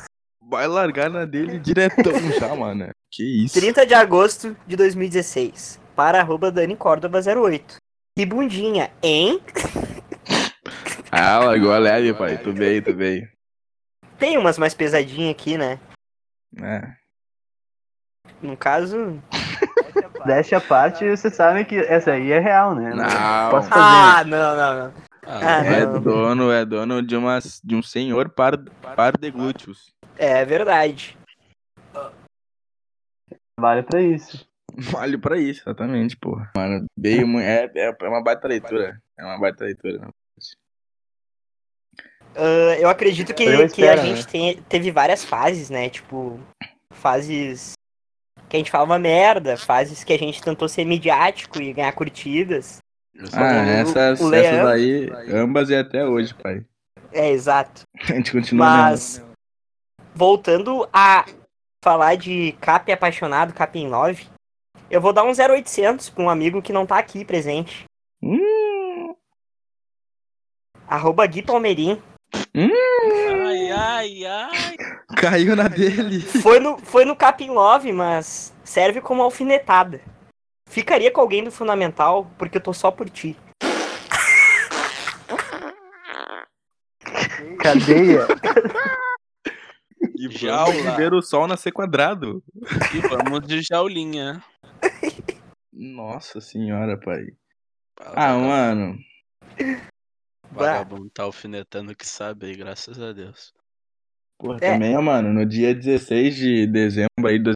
[0.49, 2.89] Vai largar na dele diretão já, mano.
[3.11, 3.59] Que isso.
[3.59, 5.79] 30 de agosto de 2016.
[5.93, 7.75] Para arroba Dani Córdoba 08.
[8.17, 9.41] Que bundinha, hein?
[11.13, 12.37] Ah, largou a leve, pai.
[12.37, 13.27] Tu veio, tu veio.
[14.17, 15.77] Tem umas mais pesadinhas aqui, né?
[16.57, 16.87] É.
[18.41, 19.21] No caso.
[20.25, 22.93] Deste a parte, vocês sabem que essa aí é real, né?
[22.93, 23.49] Não.
[23.49, 23.81] Posso fazer.
[23.83, 24.93] Ah, não, não, não.
[25.23, 28.57] Ah, É dono, é dono de, uma, de um senhor par,
[28.95, 29.93] par de glúteos.
[30.17, 31.17] É verdade.
[33.59, 34.49] Vale pra isso.
[34.73, 36.49] Vale pra isso, exatamente, porra.
[36.55, 39.01] Mano, veio é, é, é uma baita leitura.
[39.17, 39.99] É uma baita leitura.
[39.99, 40.09] né?
[42.35, 44.31] Ah, eu acredito que, Eu que a espero, gente né?
[44.31, 45.89] tem- teve várias fases, né?
[45.89, 46.39] Tipo,
[46.93, 47.73] fases
[48.49, 52.79] que a gente falava merda, fases que a gente tentou ser midiático e ganhar curtidas.
[53.33, 56.63] Ah, o- essas, o essas Leandro- aí, ambas e até hoje, pai.
[57.11, 57.81] É, exato.
[58.09, 59.23] A gente continua Mas,
[60.15, 61.25] voltando a
[61.83, 64.27] falar de Cap apaixonado, Cap em love,
[64.89, 67.83] eu vou dar um 0800 pra um amigo que não tá aqui presente.
[68.23, 69.13] Hum,
[70.87, 72.01] Arroba Gui Palmeirim.
[72.55, 74.77] Ai, ai, ai.
[75.17, 76.21] caiu na dele.
[76.21, 80.01] Foi no, foi no Cap em love, mas serve como alfinetada.
[80.71, 83.37] Ficaria com alguém do Fundamental porque eu tô só por ti.
[87.59, 88.25] Cadeia.
[90.17, 90.95] E vamos Jaula.
[90.97, 92.43] ver o sol nascer quadrado.
[92.95, 94.43] E vamos de jaulinha.
[95.73, 97.27] Nossa senhora, pai.
[97.99, 98.97] Ah, mano.
[100.51, 103.53] Vagabundo tá alfinetando o que sabe aí, graças a Deus.
[104.39, 104.73] Porra, É.
[104.73, 107.51] também, ó, mano, no dia 16 de dezembro aí, do...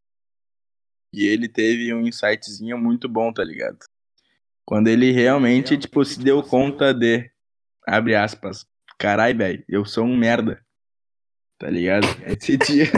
[1.16, 3.80] e ele teve um insightzinho muito bom, tá ligado?
[4.66, 7.30] Quando ele realmente, tipo, se deu conta de,
[7.88, 8.66] abre aspas,
[8.98, 10.60] carai, velho, eu sou um merda,
[11.58, 12.06] tá ligado?
[12.28, 12.92] Esse dia,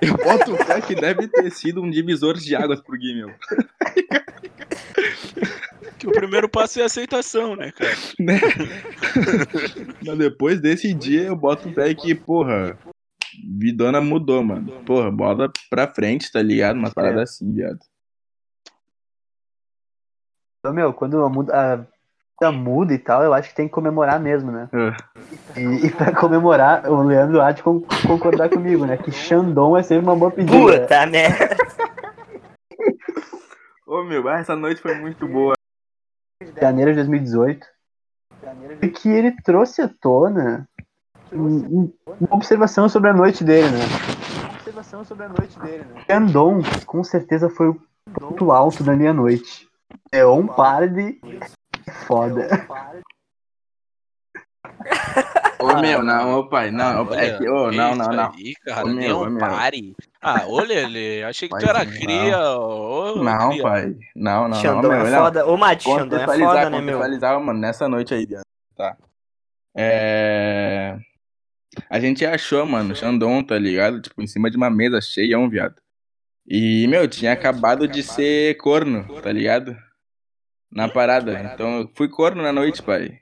[0.00, 3.34] eu boto fé que deve ter sido um divisor de águas pro Gui, meu.
[5.98, 7.96] Que o primeiro passo é a aceitação, né, cara?
[8.20, 8.38] né?
[10.04, 12.78] Mas depois desse dia eu boto fé que, porra,
[13.58, 14.70] Vidona mudou, mano.
[14.84, 16.76] Porra, bola pra frente, tá ligado?
[16.76, 17.78] Uma parada assim, viado.
[20.60, 21.86] Então, meu, quando a muda,
[22.42, 24.68] a muda e tal, eu acho que tem que comemorar mesmo, né?
[24.72, 24.96] Ah,
[25.56, 28.96] E, e pra comemorar, o Leandro há de con- concordar comigo, né?
[28.96, 30.80] Que Xandão é sempre uma boa pedida.
[30.80, 31.56] Puta merda.
[33.86, 35.54] Ô meu, ah, essa noite foi muito boa.
[36.60, 37.66] Janeiro de 2018.
[38.82, 40.68] E que ele trouxe à tona
[41.32, 41.88] uma
[42.30, 43.84] observação sobre a noite dele, né?
[44.40, 46.02] Uma observação sobre a noite dele, né?
[46.10, 47.80] Xandão, com certeza, foi o
[48.14, 49.66] ponto alto da minha noite.
[50.12, 51.20] É um parde
[52.06, 52.66] foda.
[55.58, 58.32] Ô meu, não, ô pai, não, ô, é que, ô, não, não, não.
[58.36, 59.38] Aí, cara, Ô, meu, um ô, meu.
[59.40, 59.96] pare.
[60.20, 61.92] Ah, ô Lele, achei que Pai, tu era não.
[61.92, 62.50] cria.
[62.58, 63.62] Ô, Não, cria.
[63.62, 63.96] pai.
[64.14, 64.56] Não, não, não.
[64.60, 65.18] Xandão meu, é não.
[65.18, 65.46] foda.
[65.46, 66.80] Ô, Mate, Xandão é foda, né, meu?
[66.98, 68.26] contextualizar, mano, nessa noite aí.
[68.76, 68.96] Tá.
[69.74, 70.98] É.
[71.90, 74.00] A gente achou, mano, o Xandão, tá ligado?
[74.00, 75.76] Tipo, em cima de uma mesa cheia, um viado.
[76.46, 79.76] E, meu, tinha acabado de ser corno, tá ligado?
[80.70, 81.50] Na parada.
[81.52, 83.18] Então, eu fui corno na noite, pai.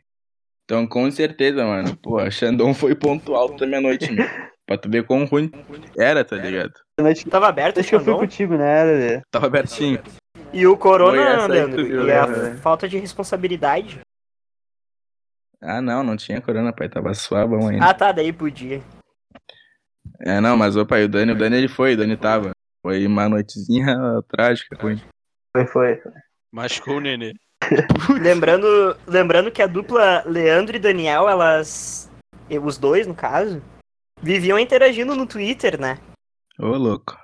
[0.64, 1.96] Então, com certeza, mano.
[1.96, 4.26] Pô, Xandão foi ponto alto da minha noite, meu.
[4.66, 5.50] Pra tu ver quão ruim
[5.98, 6.72] era, tá ligado?
[6.98, 9.22] A noite Tava aberto o Acho que eu fui contigo, né, Lelê?
[9.30, 10.02] Tava abertinho.
[10.54, 11.84] E o Corona, Leandro?
[11.84, 12.56] viu, E a né?
[12.62, 14.00] falta de responsabilidade?
[15.64, 16.88] Ah, não, não tinha corona, pai.
[16.88, 17.86] Tava suavão ainda.
[17.88, 18.82] Ah, tá, daí podia.
[20.20, 22.50] É, não, mas opa, o Dani, o Dani ele foi, o Dani tava.
[22.82, 23.96] Foi uma noitezinha
[24.28, 25.00] trágica, ruim.
[25.56, 26.02] Foi, foi.
[26.52, 27.32] Machucou o nenê.
[28.20, 28.66] lembrando,
[29.06, 32.10] lembrando que a dupla Leandro e Daniel, elas.
[32.50, 33.62] e Os dois, no caso,
[34.20, 35.98] viviam interagindo no Twitter, né?
[36.58, 37.16] Ô, louco.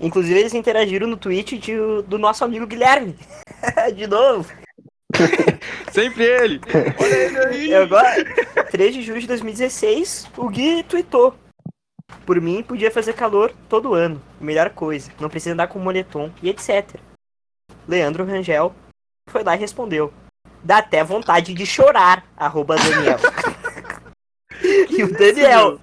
[0.00, 3.14] Inclusive, eles interagiram no tweet de- do nosso amigo Guilherme.
[3.94, 4.50] de novo.
[5.92, 6.60] Sempre ele!
[7.00, 7.70] Olha ele aí!
[7.70, 8.24] Eu agora,
[8.70, 11.34] 3 de julho de 2016, o Gui tweetou.
[12.24, 14.22] Por mim, podia fazer calor todo ano.
[14.40, 15.10] Melhor coisa.
[15.20, 17.00] Não precisa andar com moletom e etc.
[17.88, 18.74] Leandro Rangel
[19.28, 20.12] foi lá e respondeu.
[20.62, 23.18] Dá até vontade de chorar, arroba Daniel.
[24.90, 25.80] e o Daniel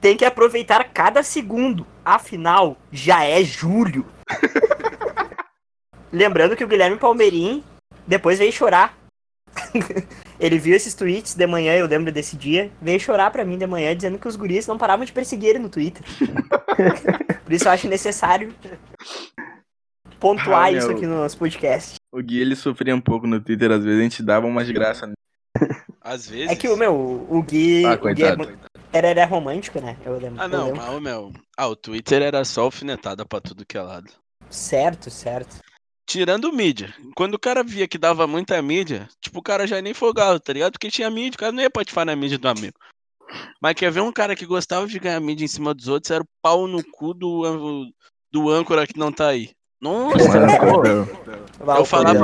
[0.00, 1.86] tem que aproveitar cada segundo.
[2.04, 4.06] Afinal, já é julho.
[6.12, 7.62] Lembrando que o Guilherme Palmeirim
[8.10, 8.98] depois veio chorar.
[10.38, 13.66] Ele viu esses tweets de manhã, eu lembro desse dia, veio chorar pra mim de
[13.66, 16.02] manhã dizendo que os guris não paravam de perseguir ele no Twitter.
[17.44, 18.54] Por isso eu acho necessário
[20.18, 21.96] pontuar Ah, isso aqui no nosso podcast.
[22.12, 24.72] O Gui ele sofria um pouco no Twitter, às vezes a gente dava uma de
[24.72, 25.06] graça.
[25.06, 25.12] né?
[26.00, 26.48] Às vezes.
[26.50, 26.94] É que o meu,
[27.28, 28.58] o Gui, Ah, o Gui é, coitado.
[28.92, 29.96] era, era romântico, né?
[30.04, 30.40] Eu lembro.
[30.42, 31.32] Ah, não, mas o meu.
[31.56, 34.10] Ah, o Twitter era só alfinetada pra tudo que é lado.
[34.48, 35.56] Certo, certo.
[36.10, 36.92] Tirando mídia.
[37.14, 40.52] Quando o cara via que dava muita mídia, tipo, o cara já nem folgava, tá
[40.52, 40.72] ligado?
[40.72, 42.76] Porque tinha mídia, o cara não ia patifar na mídia do amigo.
[43.62, 46.24] Mas quer ver um cara que gostava de ganhar mídia em cima dos outros, era
[46.24, 47.88] o pau no cu do,
[48.28, 49.50] do âncora que não tá aí.
[49.80, 50.18] Nossa,
[50.58, 52.18] pô, Eu o falava-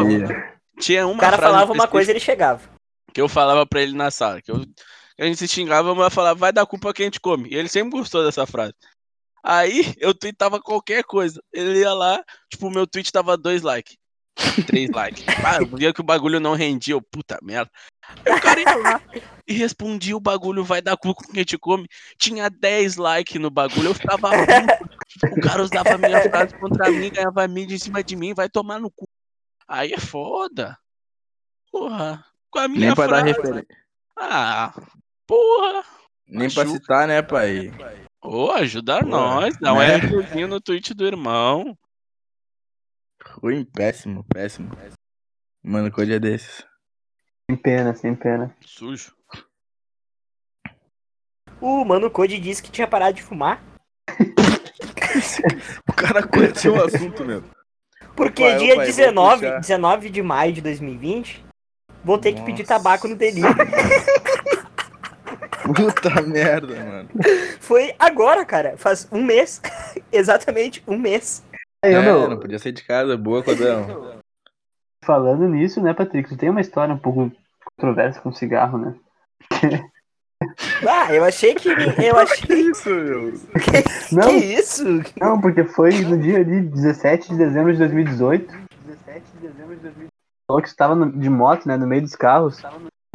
[0.81, 2.69] tinha uma O cara frase falava uma coisa e ele chegava.
[3.15, 6.05] que eu falava pra ele na sala, que eu, que a gente se xingava, mas
[6.07, 7.49] eu falava, vai dar culpa que a gente come.
[7.51, 8.75] E ele sempre gostou dessa frase.
[9.49, 11.41] Aí eu tweetava qualquer coisa.
[11.53, 13.97] Ele ia lá, tipo, o meu tweet tava dois likes.
[14.67, 15.25] Três likes.
[15.47, 17.71] Ah, dia que o bagulho não rendia, eu, puta merda.
[18.25, 19.01] Aí o cara ia lá
[19.47, 21.87] e respondia o bagulho, vai dar cu com quem te come.
[22.19, 25.37] Tinha 10 likes no bagulho, eu ficava puto.
[25.39, 28.81] O cara usava minha frase contra mim, ganhava mídia em cima de mim, vai tomar
[28.81, 29.09] no cu.
[29.69, 30.77] Aí é foda.
[31.71, 32.25] Porra.
[32.51, 33.69] Com a minha nem pra dar referência.
[34.19, 34.75] Ah,
[35.25, 35.85] porra.
[36.27, 36.83] Nem pra Machuca.
[36.83, 37.71] citar, né, pai?
[38.27, 39.57] Ô, ajudar Pô, nós.
[39.59, 39.99] Dá um né?
[39.99, 41.79] RTzinho no tweet do irmão.
[43.25, 44.77] Ruim, péssimo, péssimo.
[45.63, 46.67] Mano, coisa é desses.
[47.49, 48.55] Sem pena, sem pena.
[48.65, 49.15] Sujo.
[51.61, 53.63] O Mano Code disse que tinha parado de fumar.
[55.89, 57.43] O cara conheceu o assunto, meu.
[58.15, 59.61] Porque Opa, dia vou 19, puxar.
[59.61, 61.43] 19 de maio de 2020,
[62.05, 62.75] vou ter que pedir Nossa.
[62.75, 63.57] tabaco no delivery.
[65.75, 67.09] Puta merda, mano.
[67.61, 68.77] Foi agora, cara.
[68.77, 69.61] Faz um mês.
[70.13, 71.43] Exatamente um mês.
[71.83, 73.17] É, meu, não podia sair de casa.
[73.17, 74.21] Boa, Codão.
[75.05, 77.31] falando nisso, né, Patrick, tu tem uma história um pouco
[77.77, 78.95] controversa com cigarro, né?
[80.87, 81.67] Ah, eu achei que.
[81.71, 82.61] Eu achei.
[82.71, 83.33] isso, meu?
[84.13, 84.85] Não, Que isso?
[85.19, 88.47] não, porque foi no dia de 17 de dezembro de 2018.
[88.87, 90.11] 17 de dezembro de 2018.
[90.47, 92.63] Falou que estava no- de moto, né, no meio dos carros.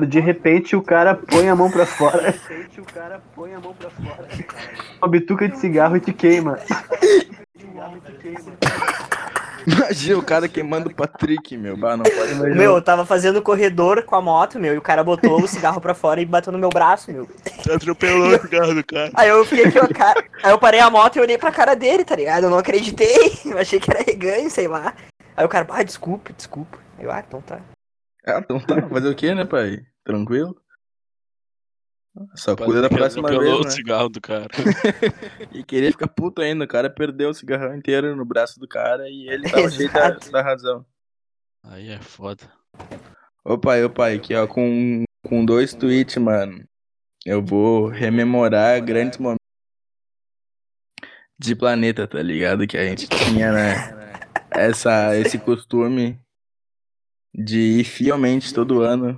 [0.08, 2.32] De repente o cara põe a mão pra fora.
[2.32, 4.28] De repente o cara põe a mão pra fora.
[5.02, 6.60] Uma bituca de cigarro e te queima.
[9.66, 11.78] Imagina o cara queimando o Patrick, meu.
[11.78, 12.34] Bah, não pode.
[12.36, 15.80] Meu, eu tava fazendo corredor com a moto, meu, e o cara botou o cigarro
[15.80, 17.28] pra fora e bateu no meu braço, meu.
[17.72, 19.12] Atropelou o cigarro do cara.
[19.14, 20.24] Aí eu fiquei aqui, ó, cara.
[20.44, 22.46] Aí eu parei a moto e olhei pra cara dele, tá ligado?
[22.46, 23.32] Eu não acreditei.
[23.46, 24.96] Eu achei que era reganho, sei lá.
[25.36, 26.80] Aí o cara, ah, desculpa, desculpa.
[26.98, 27.60] Aí Eu, ah, então tá.
[28.26, 28.82] Ah, então tá.
[28.90, 29.80] Fazer o quê, né, pai?
[30.04, 30.62] Tranquilo?
[32.36, 33.70] Só cuida da próxima vez, o né?
[33.70, 34.48] cigarro do cara.
[35.54, 36.66] E queria ficar puto ainda.
[36.66, 40.10] O cara perdeu o cigarrão inteiro no braço do cara e ele tava cheio da,
[40.10, 40.86] da razão.
[41.64, 42.52] Aí é foda.
[43.44, 46.66] Ô pai, ô pai, aqui ó, com, com dois tweets, mano.
[47.26, 49.42] Eu vou rememorar grandes momentos
[51.40, 52.68] de planeta, tá ligado?
[52.68, 54.02] Que a gente tinha, né?
[54.52, 56.20] Essa, esse costume
[57.34, 59.18] de ir fielmente todo ano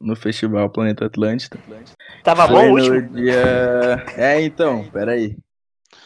[0.00, 1.58] no festival Planeta Atlântida.
[2.24, 3.14] Tava Foi bom o no último?
[3.16, 3.34] dia.
[4.16, 5.36] É, então, peraí.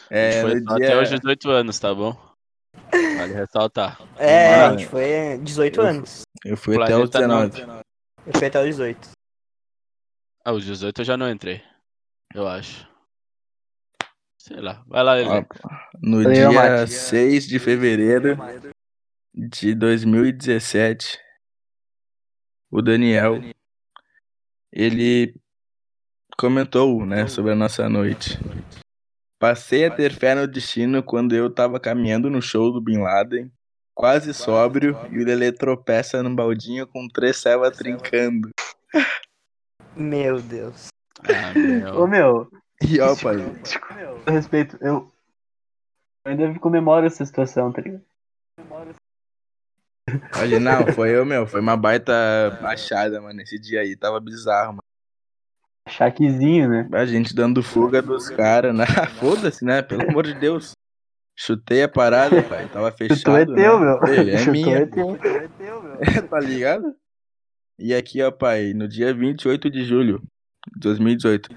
[0.09, 1.01] É, Foi no até dia.
[1.01, 2.15] os 18 anos, tá bom?
[2.91, 3.99] Vale ressaltar.
[4.17, 4.79] É, a Mano.
[4.79, 6.21] gente foi 18 Eu- anos.
[6.43, 7.49] Eu fui até os Planeta não.
[7.49, 7.83] 19.
[8.27, 9.09] Eu fui até os 18.
[10.43, 11.61] Ah, os 18 eu já não entrei.
[12.33, 12.87] Eu acho.
[14.39, 14.83] Sei lá.
[14.87, 15.29] Vai lá, ele.
[16.03, 16.91] No dia Mate.
[16.91, 18.37] 6 de fevereiro
[19.33, 21.19] de 2017,
[22.69, 23.41] o Daniel,
[24.75, 25.33] ele
[26.37, 28.37] comentou, né, sobre a nossa noite.
[29.39, 33.49] Passei a ter fé no destino quando eu tava caminhando no show do Bin Laden,
[33.93, 38.49] quase sóbrio, e o Lelê tropeça num baldinho com três cevas trincando.
[39.95, 40.87] Meu Deus.
[41.23, 41.53] Ah,
[41.93, 42.07] Ô, meu.
[42.07, 42.49] meu,
[42.81, 43.35] E ó, pai,
[44.25, 45.11] a respeito, eu,
[46.25, 48.03] eu ainda comemoro essa situação, tá ligado?
[50.37, 52.13] Olha, não, foi eu, meu, foi uma baita
[52.63, 54.83] achada, mano, esse dia aí, tava bizarro, mano.
[55.87, 56.89] Chaquezinho, né?
[56.93, 58.85] A gente dando fuga dos caras, né?
[59.19, 59.81] Foda-se, né?
[59.81, 60.71] Pelo amor de Deus.
[61.37, 62.67] Chutei a parada, pai.
[62.71, 63.17] Tava fechado.
[63.19, 63.85] Chutou é teu, né?
[63.85, 64.07] meu.
[64.07, 64.77] Ei, É Chutou minha.
[64.77, 65.17] é teu.
[66.29, 66.95] tá ligado?
[67.77, 70.23] E aqui, ó, pai, no dia 28 de julho
[70.73, 71.49] de 2018.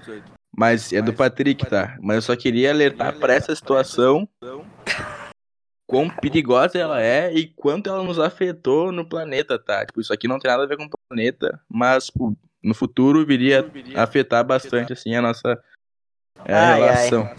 [0.55, 1.97] Mas é do Patrick, tá?
[2.01, 4.27] Mas eu só queria alertar pra essa situação.
[5.89, 9.83] Quão perigosa ela é e quanto ela nos afetou no planeta, tá?
[9.83, 12.11] Tipo, isso aqui não tem nada a ver com o planeta, mas
[12.63, 15.59] no futuro viria a afetar bastante, assim, a nossa
[16.45, 16.79] é, Ai, ai.
[17.09, 17.29] relação.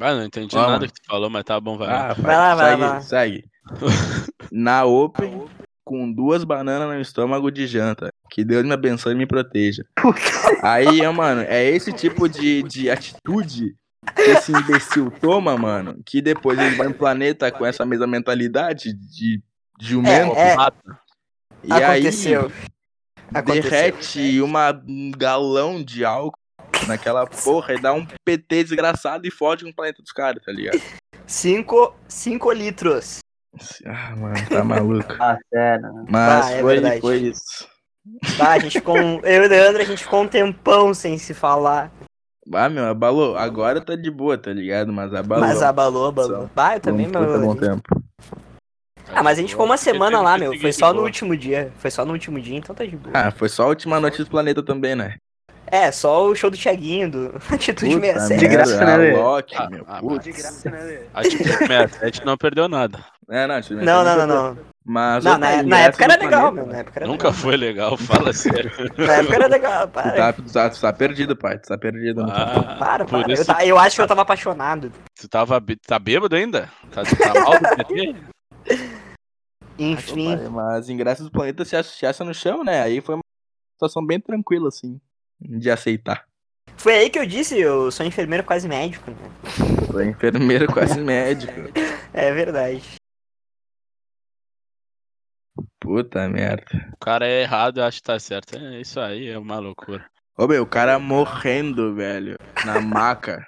[0.00, 0.70] Ah, não entendi Vamos.
[0.72, 2.10] nada que tu falou, mas tá bom, vai lá.
[2.10, 3.44] Ah, Vai lá, vai segue, lá, vai segue.
[4.50, 5.46] Na Open,
[5.84, 8.08] com duas bananas no estômago de janta.
[8.30, 9.84] Que Deus me abençoe e me proteja.
[10.62, 13.76] Aí, mano, é esse tipo de, de atitude
[14.18, 19.42] esse imbecil toma, mano, que depois ele vai no planeta com essa mesma mentalidade de
[19.80, 20.34] jumento.
[20.36, 20.56] É, é.
[20.56, 20.78] Mata.
[21.64, 22.46] e Aconteceu.
[22.46, 22.52] aí
[23.34, 23.62] Aconteceu.
[23.70, 26.38] derrete uma, um galão de álcool
[26.86, 30.50] naquela porra e dá um PT desgraçado e fode com o planeta dos caras, tá
[30.52, 30.80] ligado?
[31.26, 33.18] 5 cinco litros.
[33.86, 35.12] Ah, mano, tá maluco.
[35.20, 35.92] Ah, sério.
[35.92, 36.04] né?
[36.08, 37.00] Mas Ah, é foi, verdade.
[37.00, 37.68] foi isso.
[38.36, 39.20] Tá, a gente ficou um...
[39.24, 41.92] Eu e o Leandro, a gente ficou um tempão sem se falar.
[42.52, 43.36] Ah, meu, abalou.
[43.36, 44.92] Agora tá de boa, tá ligado?
[44.92, 45.46] Mas abalou.
[45.46, 46.50] Mas abalou, abalou.
[46.54, 47.40] Bah, eu também, um meu.
[47.40, 48.02] bom tempo.
[49.12, 50.58] Ah, mas a gente ficou uma semana lá, meu.
[50.58, 51.72] Foi só no último dia.
[51.78, 53.12] Foi só no último dia, então tá de boa.
[53.14, 55.16] Ah, foi só a última noite do planeta também, né?
[55.66, 58.40] É, só o show do Thiaguinho, do Atitude Puta 67.
[58.40, 59.16] De graça, né, a Lê?
[59.16, 59.84] Loki, Ah, meu.
[59.86, 60.66] ah, putz.
[61.14, 62.98] A tipo 67 não perdeu nada.
[63.28, 64.58] É, não, Não, não, não, não.
[64.92, 66.66] Mas, Não, na, pai, na época era legal, planeta, meu.
[66.72, 67.40] Na época era Nunca legal.
[67.40, 68.72] foi legal, fala sério.
[68.98, 70.10] Na época era legal, para.
[70.10, 71.58] tá, tu, tá, tu tá perdido, pai.
[71.60, 72.26] Tu tá perdido.
[72.26, 72.32] tá?
[72.32, 73.32] Ah, Para, por para.
[73.32, 74.90] isso Eu, ta- eu acho que eu tava apaixonado.
[75.14, 76.68] tu tava tá bêbado ainda?
[76.90, 78.16] Tá, tá mal do PT?
[79.78, 80.36] Enfim.
[80.36, 82.82] Pai, Mas ingressos do planeta se achasse no chão, né?
[82.82, 83.22] Aí foi uma
[83.74, 85.00] situação bem tranquila, assim,
[85.40, 86.24] de aceitar.
[86.76, 89.16] Foi aí que eu disse, eu sou enfermeiro quase médico, né?
[89.90, 91.52] Foi enfermeiro quase médico.
[92.12, 92.82] É verdade.
[95.78, 96.90] Puta merda.
[96.92, 98.56] O cara é errado, eu acho que tá certo.
[98.56, 100.04] É isso aí, é uma loucura.
[100.36, 103.46] Ô, meu, o cara morrendo, velho, na maca.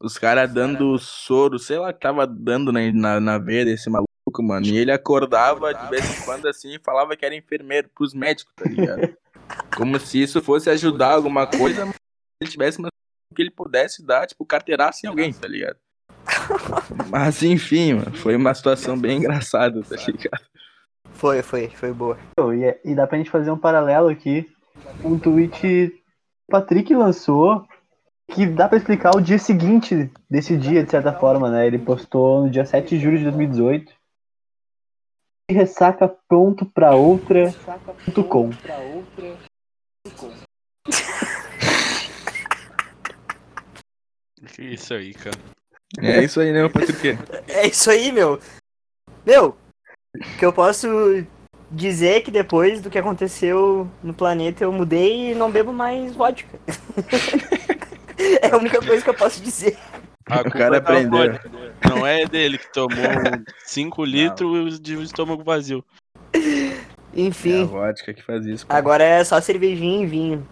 [0.00, 4.08] Os caras dando soro, sei lá que tava dando na, na, na veia desse maluco
[4.42, 4.66] mano.
[4.66, 8.52] E ele acordava de vez em quando assim e falava que era enfermeiro pros médicos,
[8.54, 9.16] tá ligado?
[9.76, 12.88] Como se isso fosse ajudar alguma coisa, mas se ele tivesse uma
[13.34, 15.76] que ele pudesse dar, tipo, carteirasse em alguém, tá ligado?
[17.08, 20.44] Mas enfim, mano, foi uma situação bem engraçada, tá ligado?
[21.14, 22.16] Foi, foi, foi boa.
[22.56, 24.48] E, é- e dá pra gente fazer um paralelo aqui.
[25.04, 26.02] Um tweet que
[26.48, 27.66] o Patrick lançou
[28.30, 31.66] que dá pra explicar o dia seguinte desse dia, de certa forma, né?
[31.66, 33.92] Ele postou no dia 7 de julho de 2018.
[35.50, 37.52] E ressaca pronto pra outra.
[38.04, 38.50] ponto com.
[44.54, 45.38] Que isso aí, cara.
[46.00, 47.16] É isso aí, né, Patrick?
[47.48, 48.38] É isso aí, meu.
[49.26, 49.56] Meu,
[50.38, 50.88] que eu posso
[51.70, 56.14] dizer é que depois do que aconteceu no planeta eu mudei e não bebo mais
[56.14, 56.58] vodka.
[58.42, 59.76] é a única coisa que eu posso dizer.
[60.26, 61.10] A O culpa cara é aprendeu.
[61.32, 61.50] vodka.
[61.88, 62.98] Não é dele que tomou
[63.64, 65.84] 5 litros de estômago vazio.
[66.32, 68.66] É a Enfim, vodka que faz isso.
[68.66, 68.72] pô.
[68.74, 70.46] agora é só cervejinha e vinho.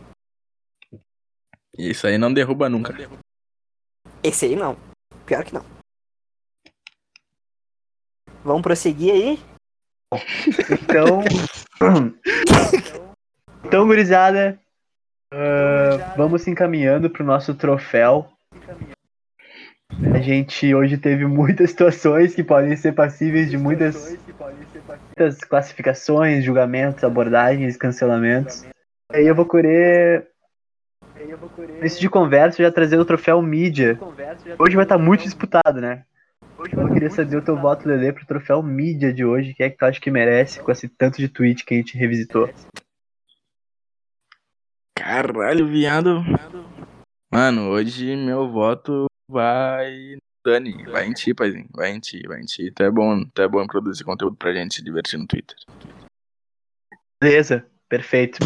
[1.79, 2.95] Isso aí não derruba nunca.
[4.23, 4.77] Esse aí não.
[5.27, 5.65] Pior que não.
[8.47, 9.41] Vamos prosseguir aí?
[10.71, 11.21] Então.
[13.65, 14.57] então, gurizada.
[15.33, 18.31] ah, vamos se encaminhando pro nosso troféu.
[20.15, 24.17] A gente hoje teve muitas situações que podem ser passíveis de muitas,
[25.07, 28.65] muitas classificações, julgamentos, abordagens, cancelamentos.
[29.13, 30.29] Aí eu vou querer.
[31.83, 33.99] Nesse de conversa, já trazer o troféu mídia.
[34.57, 36.05] Hoje vai estar muito disputado, né?
[36.59, 39.55] Eu queria saber o teu voto, Lele, pro troféu mídia de hoje.
[39.55, 41.99] Quem é que tu acha que merece com esse tanto de tweet que a gente
[41.99, 42.49] revisitou?
[44.95, 46.23] Caralho, viado.
[47.31, 50.17] Mano, hoje meu voto vai.
[50.45, 51.69] Dani, vai em ti, paizinho.
[51.73, 52.71] Vai em ti, vai em ti.
[52.71, 55.57] Tu é bom, tu é bom em produzir conteúdo pra gente se divertir no Twitter.
[57.23, 58.39] Beleza, perfeito.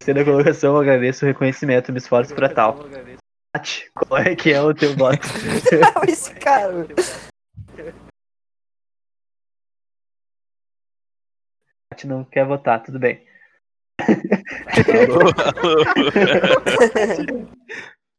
[0.00, 2.78] Gostei da colocação, agradeço o reconhecimento, me esforço pra tal.
[3.52, 5.26] Tati, qual é que é o teu voto?
[6.06, 6.86] Esse cara.
[11.90, 13.24] Tati não quer votar, tudo bem.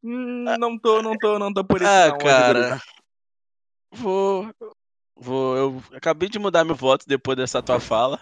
[0.04, 1.90] Hum, não tô, não tô, não tô por isso.
[1.90, 2.82] ah, não, cara.
[3.94, 4.50] Vou.
[5.20, 5.58] Vou.
[5.58, 8.20] Eu acabei de mudar meu voto depois dessa tua fala.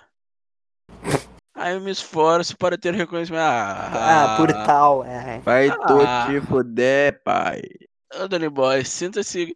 [1.55, 3.41] Aí eu me esforço para ter reconhecimento.
[3.43, 5.05] Ah, Ah, por tal.
[5.05, 5.39] É.
[5.39, 5.77] Vai Ah.
[5.87, 7.61] tu te fuder, pai.
[8.13, 9.55] Ô, Danny Boy, sinta-se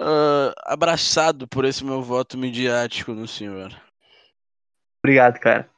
[0.00, 3.70] ah, abraçado por esse meu voto midiático no senhor.
[5.04, 5.68] Obrigado, cara.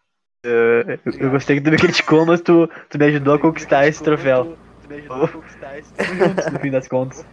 [0.45, 3.87] Uh, eu, eu gostei que tu me criticou, mas tu, tu me ajudou a conquistar
[3.87, 4.57] esse troféu.
[4.89, 7.25] Tamo juntos, no fim das contas.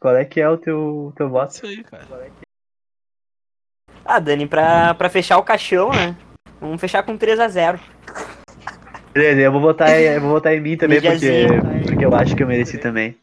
[0.00, 1.50] Qual é que é o teu, teu voto?
[1.52, 2.06] Isso aí, cara.
[4.04, 6.16] Ah, Dani, pra, pra fechar o caixão, né?
[6.60, 7.78] Vamos fechar com 3x0.
[9.12, 11.46] Beleza, eu vou votar, em- eu vou votar em mim também, porque,
[11.86, 13.16] porque eu acho que eu mereci também.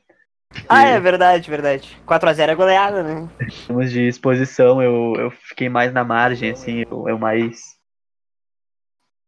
[0.68, 1.97] Ah, é verdade, verdade.
[2.06, 3.30] 4x0 é goleada, né?
[3.41, 7.76] Em termos de exposição, eu, eu fiquei mais na margem, assim, eu, eu mais.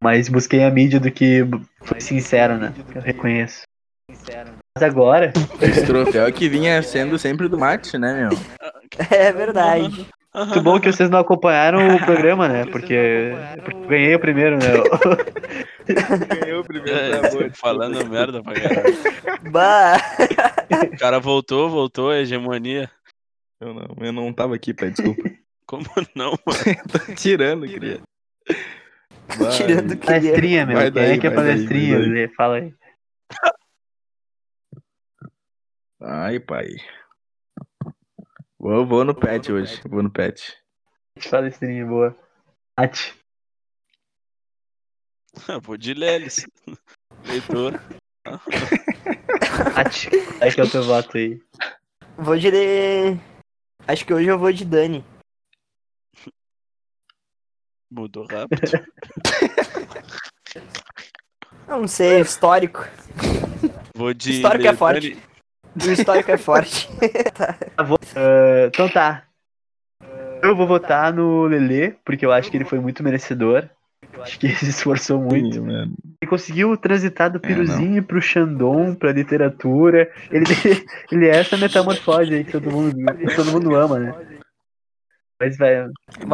[0.01, 1.43] Mais busquei a mídia do que
[1.83, 2.73] fui sincero, né?
[2.93, 3.63] Eu reconheço.
[4.09, 8.39] Mas agora, Esse troféu que vinha sendo sempre do Mate, né, meu?
[9.09, 10.07] É verdade.
[10.33, 12.65] muito bom que vocês não acompanharam o programa, né?
[12.65, 14.65] Porque, porque eu ganhei o primeiro, né?
[16.41, 19.51] Ganhou o É, falando merda pra caralho.
[19.51, 19.97] Bah.
[20.93, 22.89] O cara voltou, voltou, a hegemonia.
[23.59, 25.29] Eu não, eu não tava aqui, pai, desculpa.
[25.65, 25.85] Como
[26.15, 26.37] não, mano?
[27.07, 28.01] Tô tirando, queria.
[29.37, 29.51] Vai.
[29.51, 30.77] Tirando o que Palestrinha, meu.
[30.77, 31.99] Vai Quem daí, é que é daí, palestrinha?
[31.99, 32.09] daí.
[32.09, 32.27] Lê?
[32.29, 32.73] Fala aí.
[35.99, 36.67] Ai, pai.
[38.59, 39.81] Vou, vou no pet hoje.
[39.87, 40.55] Vou no pet.
[41.29, 42.15] Palestrinha, boa.
[42.75, 43.15] Tati,
[45.63, 46.45] Vou de Lelis.
[47.25, 47.79] Leitor.
[48.23, 48.39] Qual
[50.41, 51.41] é que é o teu voto aí?
[52.17, 52.49] Vou de.
[53.87, 55.05] Acho que hoje eu vou de Dani.
[57.89, 58.85] Mudou rápido.
[61.67, 62.85] Eu não sei, histórico.
[63.95, 64.31] Vou de.
[64.31, 65.17] Histórico é forte.
[65.77, 66.89] O histórico é forte.
[67.77, 69.27] Ah, então tá.
[70.41, 73.69] Eu vou votar no Lelê, porque eu acho que ele foi muito merecedor.
[74.21, 75.55] Acho que ele se esforçou muito.
[75.55, 75.93] Sim, mano.
[76.21, 80.11] Ele conseguiu transitar É, do Piruzinho pro Xandon, pra literatura.
[80.31, 80.45] Ele,
[81.11, 84.13] ele é essa metamorfose aí que todo mundo, que todo mundo ama, né?
[85.39, 85.91] Mas, velho,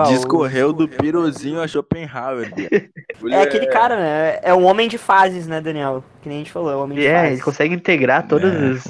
[0.07, 2.53] Discorreu do Pirozinho a Schopenhauer.
[3.29, 4.39] É aquele cara, né?
[4.41, 6.01] É um homem de fases, né, Daniel?
[6.21, 7.31] Que nem a gente falou, é um homem de é, fases.
[7.34, 8.86] ele consegue integrar todos É, os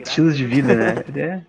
[0.00, 1.04] estilos de vida, né?
[1.08, 1.42] Ele é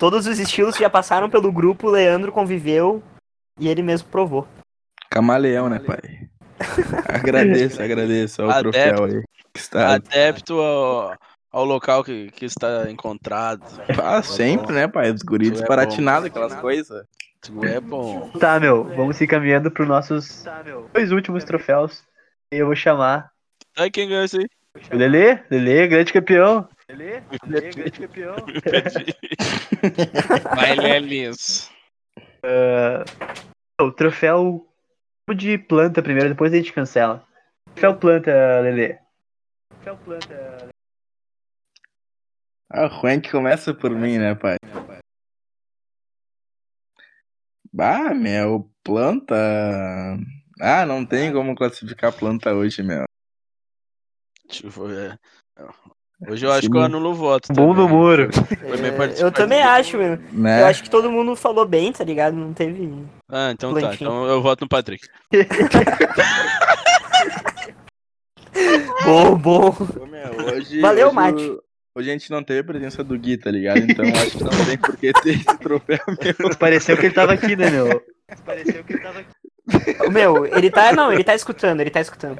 [0.00, 3.02] Todos os estilos que já passaram pelo grupo, o Leandro conviveu
[3.58, 4.46] e ele mesmo provou.
[5.10, 6.28] Camaleão, né, pai?
[7.06, 8.72] agradeço, agradeço ao Adepto.
[8.72, 9.22] troféu aí.
[9.52, 9.94] Que está...
[9.94, 11.16] Adepto ao,
[11.50, 13.62] ao local que, que está encontrado.
[14.02, 15.10] Ah, sempre, né, pai?
[15.10, 16.28] Os guris é desparatinados, bom.
[16.28, 17.04] aquelas coisas.
[17.40, 18.30] Tu é bom.
[18.38, 20.44] Tá, meu, vamos se encaminhando pros nossos
[20.92, 22.02] dois últimos troféus.
[22.52, 23.30] E eu vou chamar
[23.78, 24.46] Sabe quem ganhou isso aí?
[24.92, 26.68] o Lelê, Lelê, grande campeão.
[26.88, 28.34] Lelê, Lelê, grande campeão.
[30.56, 31.70] Vai, Lelis.
[33.80, 34.66] O troféu
[35.36, 37.24] de planta primeiro, depois a gente cancela.
[37.74, 38.98] Troféu planta, Lelê.
[39.68, 40.68] Troféu planta.
[42.70, 44.56] Ah, o Juan começa por mim, né, pai?
[47.78, 49.36] Ah, meu, planta.
[50.60, 53.04] Ah, não tem como classificar planta hoje, meu.
[54.48, 55.20] Deixa eu ver.
[56.26, 57.52] Hoje eu acho que eu anulo o voto.
[57.52, 58.28] Bom no muro.
[58.60, 60.18] É, eu também acho, meu.
[60.32, 60.62] Né?
[60.62, 62.34] Eu acho que todo mundo falou bem, tá ligado?
[62.34, 62.92] Não teve.
[63.28, 63.80] Ah, então tá.
[63.80, 64.08] Plantinha.
[64.08, 65.06] Então eu voto no Patrick.
[69.04, 69.74] Bom, bom.
[70.00, 71.58] Ô, meu, hoje, Valeu, hoje, Mate.
[71.94, 73.78] Hoje a gente não teve a presença do Gui, tá ligado?
[73.78, 76.56] Então acho que não tem por que ter esse troféu meu.
[76.58, 78.02] Pareceu que ele tava aqui, né, meu?
[78.44, 80.10] Pareceu que ele tava aqui.
[80.10, 80.92] Meu, ele tá.
[80.92, 82.38] Não, ele tá escutando, ele tá escutando.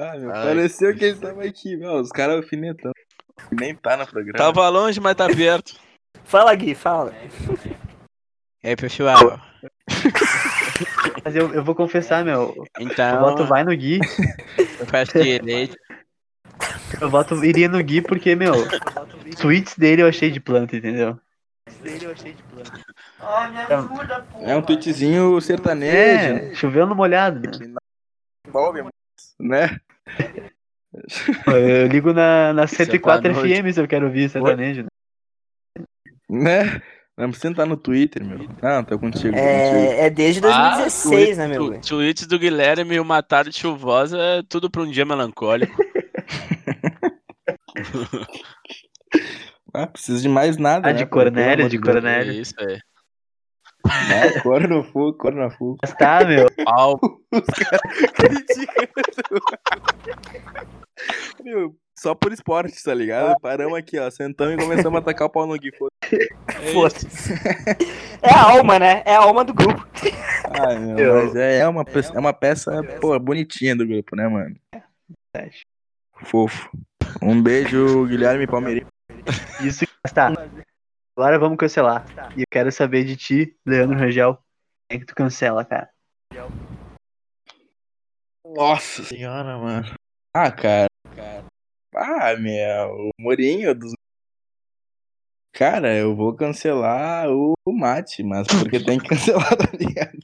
[0.00, 1.94] Ah, meu, Ai, pareceu que ele tava aqui, meu.
[1.94, 2.94] Os caras alfinetando.
[3.50, 4.38] Nem tá no programa.
[4.38, 5.74] Tava longe, mas tá perto.
[6.24, 7.12] Fala, Gui, fala.
[8.62, 9.40] E aí, pessoal?
[11.24, 12.50] Mas eu, eu vou confessar, meu.
[12.56, 13.98] O Então, voto vai no Gui.
[14.78, 15.76] eu faço direito.
[17.00, 18.52] Eu voto iria no Gui porque, meu,
[19.40, 21.18] tweets dele eu achei de planta, entendeu?
[21.82, 22.80] Dele eu achei de planta.
[24.40, 27.50] É um tweetzinho sertanejo, É, chovendo molhado, né?
[27.50, 27.78] que não
[28.46, 28.82] envolve
[29.38, 29.78] né?
[31.46, 33.64] Eu ligo na, na 104 Sertanejo.
[33.64, 34.82] FM se eu quero ouvir sertanejo.
[36.28, 36.64] né?
[36.64, 36.82] Né?
[37.16, 38.38] Não precisa entrar no Twitter, meu.
[38.62, 39.42] Não, tô contigo, tô contigo.
[39.42, 41.80] É, é desde 2016, Ah, né, meu?
[41.80, 45.76] tu- Tweets do Guilherme e uma tarde chuvosa é tudo pra um dia melancólico.
[49.74, 50.98] Ah, precisa de mais nada, Ah, né?
[50.98, 51.92] de Cornélio, de Deus.
[51.94, 52.32] Cornélio.
[52.32, 52.54] É isso,
[53.90, 54.08] é.
[54.34, 54.40] Né?
[54.40, 55.76] Cor no fogo, cor no fogo.
[55.82, 56.46] Mas tá, meu.
[56.64, 56.98] Pau.
[61.44, 63.38] Meu, só por esporte, tá ligado?
[63.40, 65.70] Paramos aqui, ó, sentamos e começamos a atacar o pau no Gui.
[65.76, 65.90] foda.
[66.10, 67.32] É Foda-se.
[68.22, 69.02] É a alma, né?
[69.04, 69.86] É a alma do grupo.
[70.60, 74.16] Ai, meu, Eu- mas é, é uma, peça- é uma peça, pô, bonitinha do grupo,
[74.16, 74.56] né, mano?
[76.24, 76.68] Fofo.
[77.22, 78.86] Um beijo, Guilherme Palmeirinho.
[79.62, 80.32] Isso mas tá.
[81.18, 82.06] Agora vamos cancelar.
[82.36, 84.38] E eu quero saber de ti, Leandro Rangel.
[84.88, 85.90] Quem é que tu cancela, cara?
[88.46, 89.96] Nossa senhora, mano.
[90.32, 90.86] Ah, cara.
[91.92, 93.94] Ah, meu, o Mourinho dos.
[95.52, 100.20] Cara, eu vou cancelar o, o Mate, mas porque tem que cancelar, tá ligado?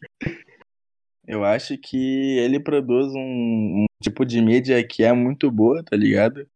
[1.27, 5.97] Eu acho que ele produz um, um tipo de mídia que é muito boa, tá
[5.97, 6.49] ligado?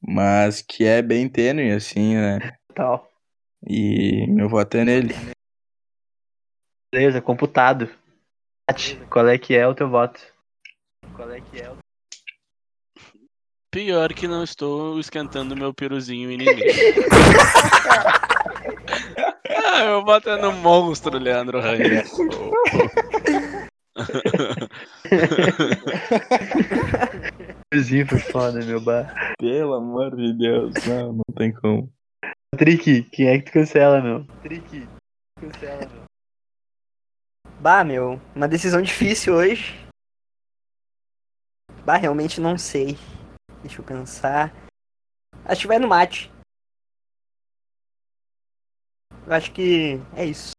[0.00, 2.38] Mas que é bem tênue, assim, né?
[2.74, 3.11] Tal.
[3.66, 5.14] E meu voto é nele.
[6.92, 7.88] Beleza, computado.
[8.66, 10.20] Tati, Qual é que é o teu voto?
[11.14, 11.82] Qual é que é o
[13.72, 16.60] Pior que não estou esquentando meu piruzinho inimigo.
[19.48, 22.04] ah, meu voto é no monstro, Leandro Rangel.
[27.74, 29.34] Zinho foi foda, meu bar.
[29.38, 31.90] Pelo amor de Deus, não, não tem como.
[32.62, 34.24] Trick, quem é que tu cancela, meu?
[34.42, 34.86] Trick,
[35.40, 36.02] cancela, meu.
[37.60, 39.72] Bah, meu, uma decisão difícil hoje.
[41.84, 42.96] Bah, realmente não sei.
[43.62, 44.52] Deixa eu pensar.
[45.44, 46.30] Acho que vai no mate.
[49.26, 50.50] Eu acho que é isso.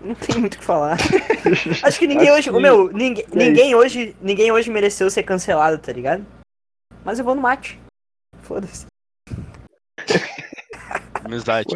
[0.00, 0.96] Não tem muito o que falar.
[1.84, 2.50] Acho que ninguém Acho hoje.
[2.50, 4.16] que- meu, ninguém, é ninguém hoje.
[4.20, 6.24] Ninguém hoje mereceu ser cancelado, tá ligado?
[7.04, 7.78] Mas eu vou no mate.
[8.40, 8.86] Foda-se.
[11.24, 11.66] Amizade.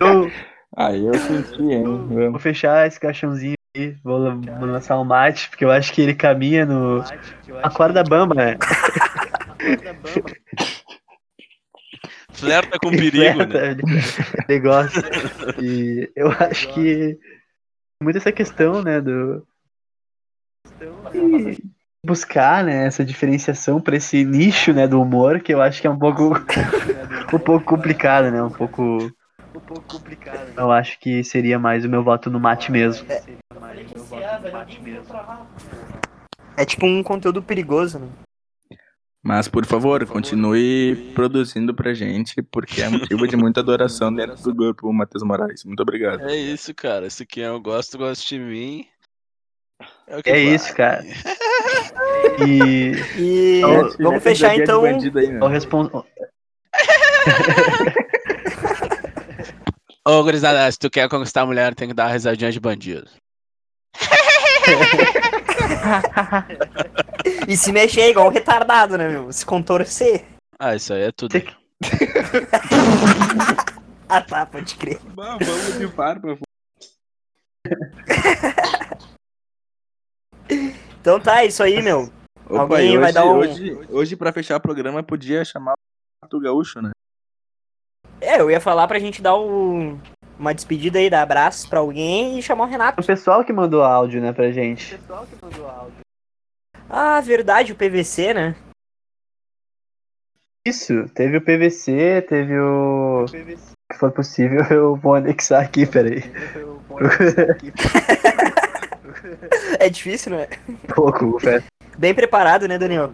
[0.00, 0.30] Eu
[0.76, 2.30] Aí eu senti, hein?
[2.30, 6.00] vou fechar esse caixãozinho aí, vou, lan- vou lançar um mate, porque eu acho que
[6.00, 7.02] ele caminha no.
[7.62, 8.56] A corda bamba, né?
[12.32, 14.58] Flerta com perigo, né?
[14.60, 15.02] Gosta.
[15.60, 17.18] E eu acho que
[18.02, 19.46] muito essa questão, né, do
[21.12, 21.58] de
[22.06, 25.90] buscar, né, essa diferenciação para esse nicho, né, do humor, que eu acho que é
[25.90, 26.32] um pouco
[27.36, 29.12] um pouco complicado, né, um pouco
[29.54, 30.52] um pouco complicado.
[30.56, 33.06] Eu acho que seria mais o meu voto no mate mesmo.
[36.56, 38.08] É tipo um conteúdo perigoso, né?
[39.22, 44.54] Mas, por favor, continue produzindo pra gente, porque é motivo de muita adoração dentro do
[44.54, 45.62] grupo Matheus Moraes.
[45.62, 46.22] Muito obrigado.
[46.22, 47.10] É isso, cara.
[47.10, 48.86] Se quem eu gosto, gosta de mim.
[50.06, 50.54] É, o que É vale.
[50.54, 51.04] isso, cara.
[52.46, 54.82] E E Então, vamos fechar então.
[54.82, 55.90] o respon...
[60.06, 63.08] Ô, gurizada, se tu quer conquistar a mulher, tem que dar uma risadinha de bandido.
[67.48, 69.32] E se mexer igual um retardado, né, meu?
[69.32, 70.24] Se contorcer.
[70.58, 71.32] Ah, isso aí é tudo.
[71.32, 71.46] Você-
[74.08, 74.98] Ah, tá, pode crer.
[75.14, 76.38] Vamos de farpa.
[81.00, 82.12] Então tá, é isso aí, meu.
[82.46, 86.24] Opa, Alguém hoje, vai dar um- hoje, hoje, pra fechar o programa, podia chamar o
[86.24, 86.90] Mato Gaúcho, né?
[88.20, 89.98] É, eu ia falar pra gente dar um-
[90.38, 93.00] uma despedida aí, dar abraço pra alguém e chamar o Renato.
[93.00, 94.98] O pessoal que mandou áudio, né, pra gente.
[96.88, 98.54] Ah, verdade, o PVC, né?
[100.66, 103.26] Isso, teve o PVC, teve o.
[103.28, 106.22] Se for possível, eu vou anexar aqui, peraí.
[109.78, 110.46] É difícil, né?
[110.94, 111.64] Pouco, velho.
[111.98, 113.10] Bem preparado, né, Daniel?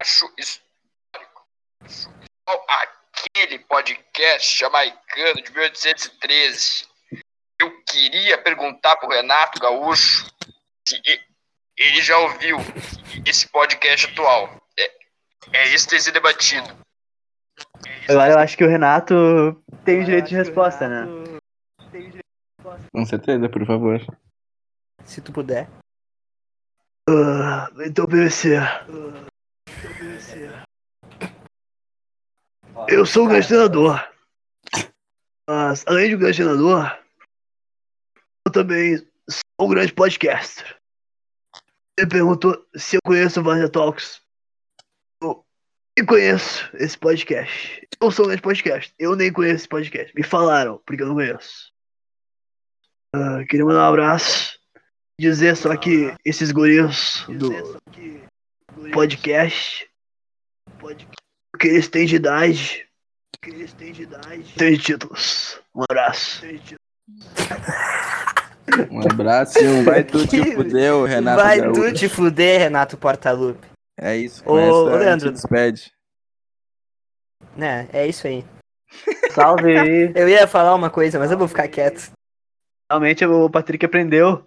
[0.00, 0.67] acho histórico.
[2.46, 6.86] Aquele podcast jamaicano de 1813.
[7.60, 10.26] Eu queria perguntar pro Renato Gaúcho
[10.86, 11.00] se
[11.76, 12.56] ele já ouviu
[13.26, 14.60] esse podcast atual.
[14.78, 14.90] É,
[15.52, 16.68] é isso que tem sido debatido.
[18.08, 21.06] Agora eu acho que o Renato tem o direito de resposta, né?
[22.92, 24.00] Com certeza, por favor.
[25.04, 25.68] Se tu puder.
[27.08, 28.56] Ah, então, PVC.
[32.86, 34.06] Eu sou um grande treinador.
[35.48, 36.98] Mas, além de um grande treinador,
[38.46, 38.98] eu também
[39.28, 40.78] sou um grande podcaster.
[41.98, 44.20] Você perguntou se eu conheço o Vazia Talks.
[45.20, 45.44] Eu
[45.98, 47.88] nem conheço esse podcast.
[48.00, 48.94] Eu sou um grande podcast.
[48.98, 50.14] Eu nem conheço esse podcast.
[50.14, 51.72] Me falaram, porque eu não conheço.
[53.14, 54.58] Ah, queria mandar um abraço
[55.18, 57.50] dizer só que esses guris do
[58.92, 59.90] podcast,
[60.68, 60.94] o
[61.58, 62.86] que eles têm de idade,
[64.56, 65.60] tem de títulos.
[65.74, 66.42] Um abraço.
[68.90, 71.80] Um abraço e um vai tu te fudeu, Renato Vai Gaúcho.
[71.80, 73.66] tu te fuder, Renato Portaluppi.
[73.98, 75.32] É isso, Ô, com essa ô, a gente Leandro.
[75.32, 75.92] despede.
[77.56, 78.44] Né, é isso aí.
[79.32, 79.72] Salve.
[80.14, 82.10] Eu ia falar uma coisa, mas eu vou ficar quieto.
[82.90, 84.44] Realmente o Patrick aprendeu.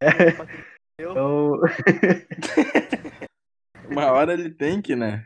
[0.98, 1.60] Eu...
[3.88, 5.24] Uma hora ele tem que, né?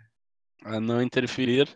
[0.64, 1.68] A não interferir.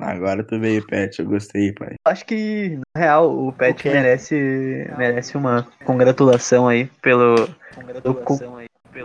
[0.00, 1.20] Agora tu veio, Pet.
[1.20, 1.94] Eu gostei, pai.
[2.06, 7.34] acho que, na real, o Pet merece, merece uma congratulação aí pelo.
[8.02, 8.38] pelo com,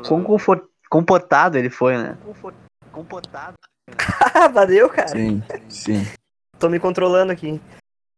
[0.07, 2.18] quão confor- comportado ele foi, né?
[4.34, 5.09] Ah, valeu, cara.
[5.09, 6.03] Sim, sim.
[6.57, 7.61] Tô me controlando aqui.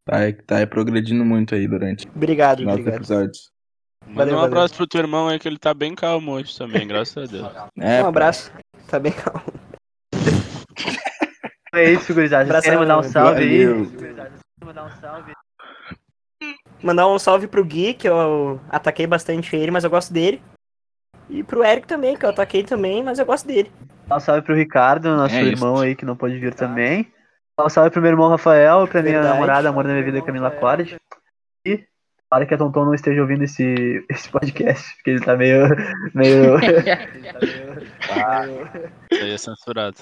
[0.06, 2.96] Tá, tá progredindo muito aí durante Obrigado, obrigado.
[2.96, 3.52] episódios.
[4.08, 4.46] Manda Valeu, um valeu.
[4.58, 7.48] abraço pro teu irmão aí, que ele tá bem calmo hoje também, graças a Deus.
[7.78, 8.52] É, Um abraço.
[8.88, 9.69] Tá bem calmo.
[11.74, 12.46] É isso, gurizada.
[12.52, 13.66] Vocês querem mandar um salve aí?
[13.66, 13.88] Valeu.
[16.82, 20.42] Mandar um salve pro Gui, que eu ataquei bastante ele, mas eu gosto dele.
[21.30, 23.72] E pro Eric também, que eu ataquei também, mas eu gosto dele.
[24.08, 25.52] Dá um salve pro Ricardo, nosso É isso.
[25.52, 27.12] irmão aí que não pôde vir também.
[27.58, 29.34] Dá um salve pro meu irmão Rafael, pra minha Verdade.
[29.34, 30.96] namorada, amor da minha vida, Camila Cord.
[31.68, 31.84] E
[32.30, 35.68] para que a Tonton não esteja ouvindo esse, esse podcast, porque ele tá meio.
[36.16, 36.56] meio.
[39.12, 39.98] Isso aí é censurado.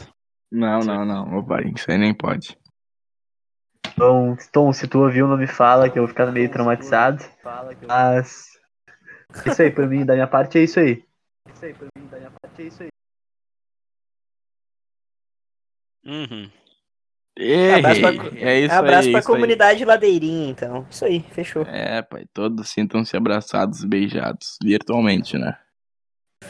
[0.52, 1.38] Não, não, não.
[1.38, 2.58] Ô, pai, isso aí nem pode.
[3.94, 7.24] Então, Tom, se tu ouviu, não me fala, que eu vou ficar meio traumatizado.
[7.88, 8.48] Mas.
[9.46, 11.04] Isso aí, pra mim, da minha parte, é isso aí.
[16.06, 16.50] Uhum.
[17.78, 19.12] Abraço pra- é isso Abraço aí.
[19.12, 19.36] pra isso aí.
[19.36, 20.88] comunidade ladeirinha, então.
[20.90, 21.64] Isso aí, fechou.
[21.64, 25.58] É, pai, todos sintam-se abraçados, beijados, virtualmente, né?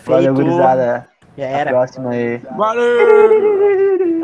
[0.06, 0.46] Valeu, Feito.
[0.50, 1.10] gurizada.
[1.38, 1.70] Já Até a era.
[1.72, 2.38] próxima aí.
[2.38, 3.77] Valeu!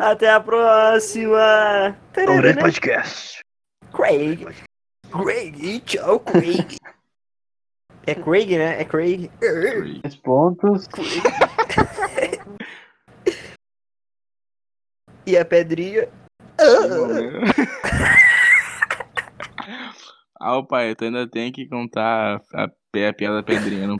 [0.04, 1.97] Até a próxima.
[2.18, 3.39] Um grande podcast.
[3.93, 4.45] Craig.
[5.10, 6.76] Craig, tchau, Craig.
[8.06, 8.82] É Craig, né?
[8.82, 9.32] É Craig.
[9.39, 10.89] Três pontos.
[15.26, 16.10] E a pedrinha.
[20.38, 23.97] ah, o pai, tu ainda tem que contar a, a piada pedrinha, não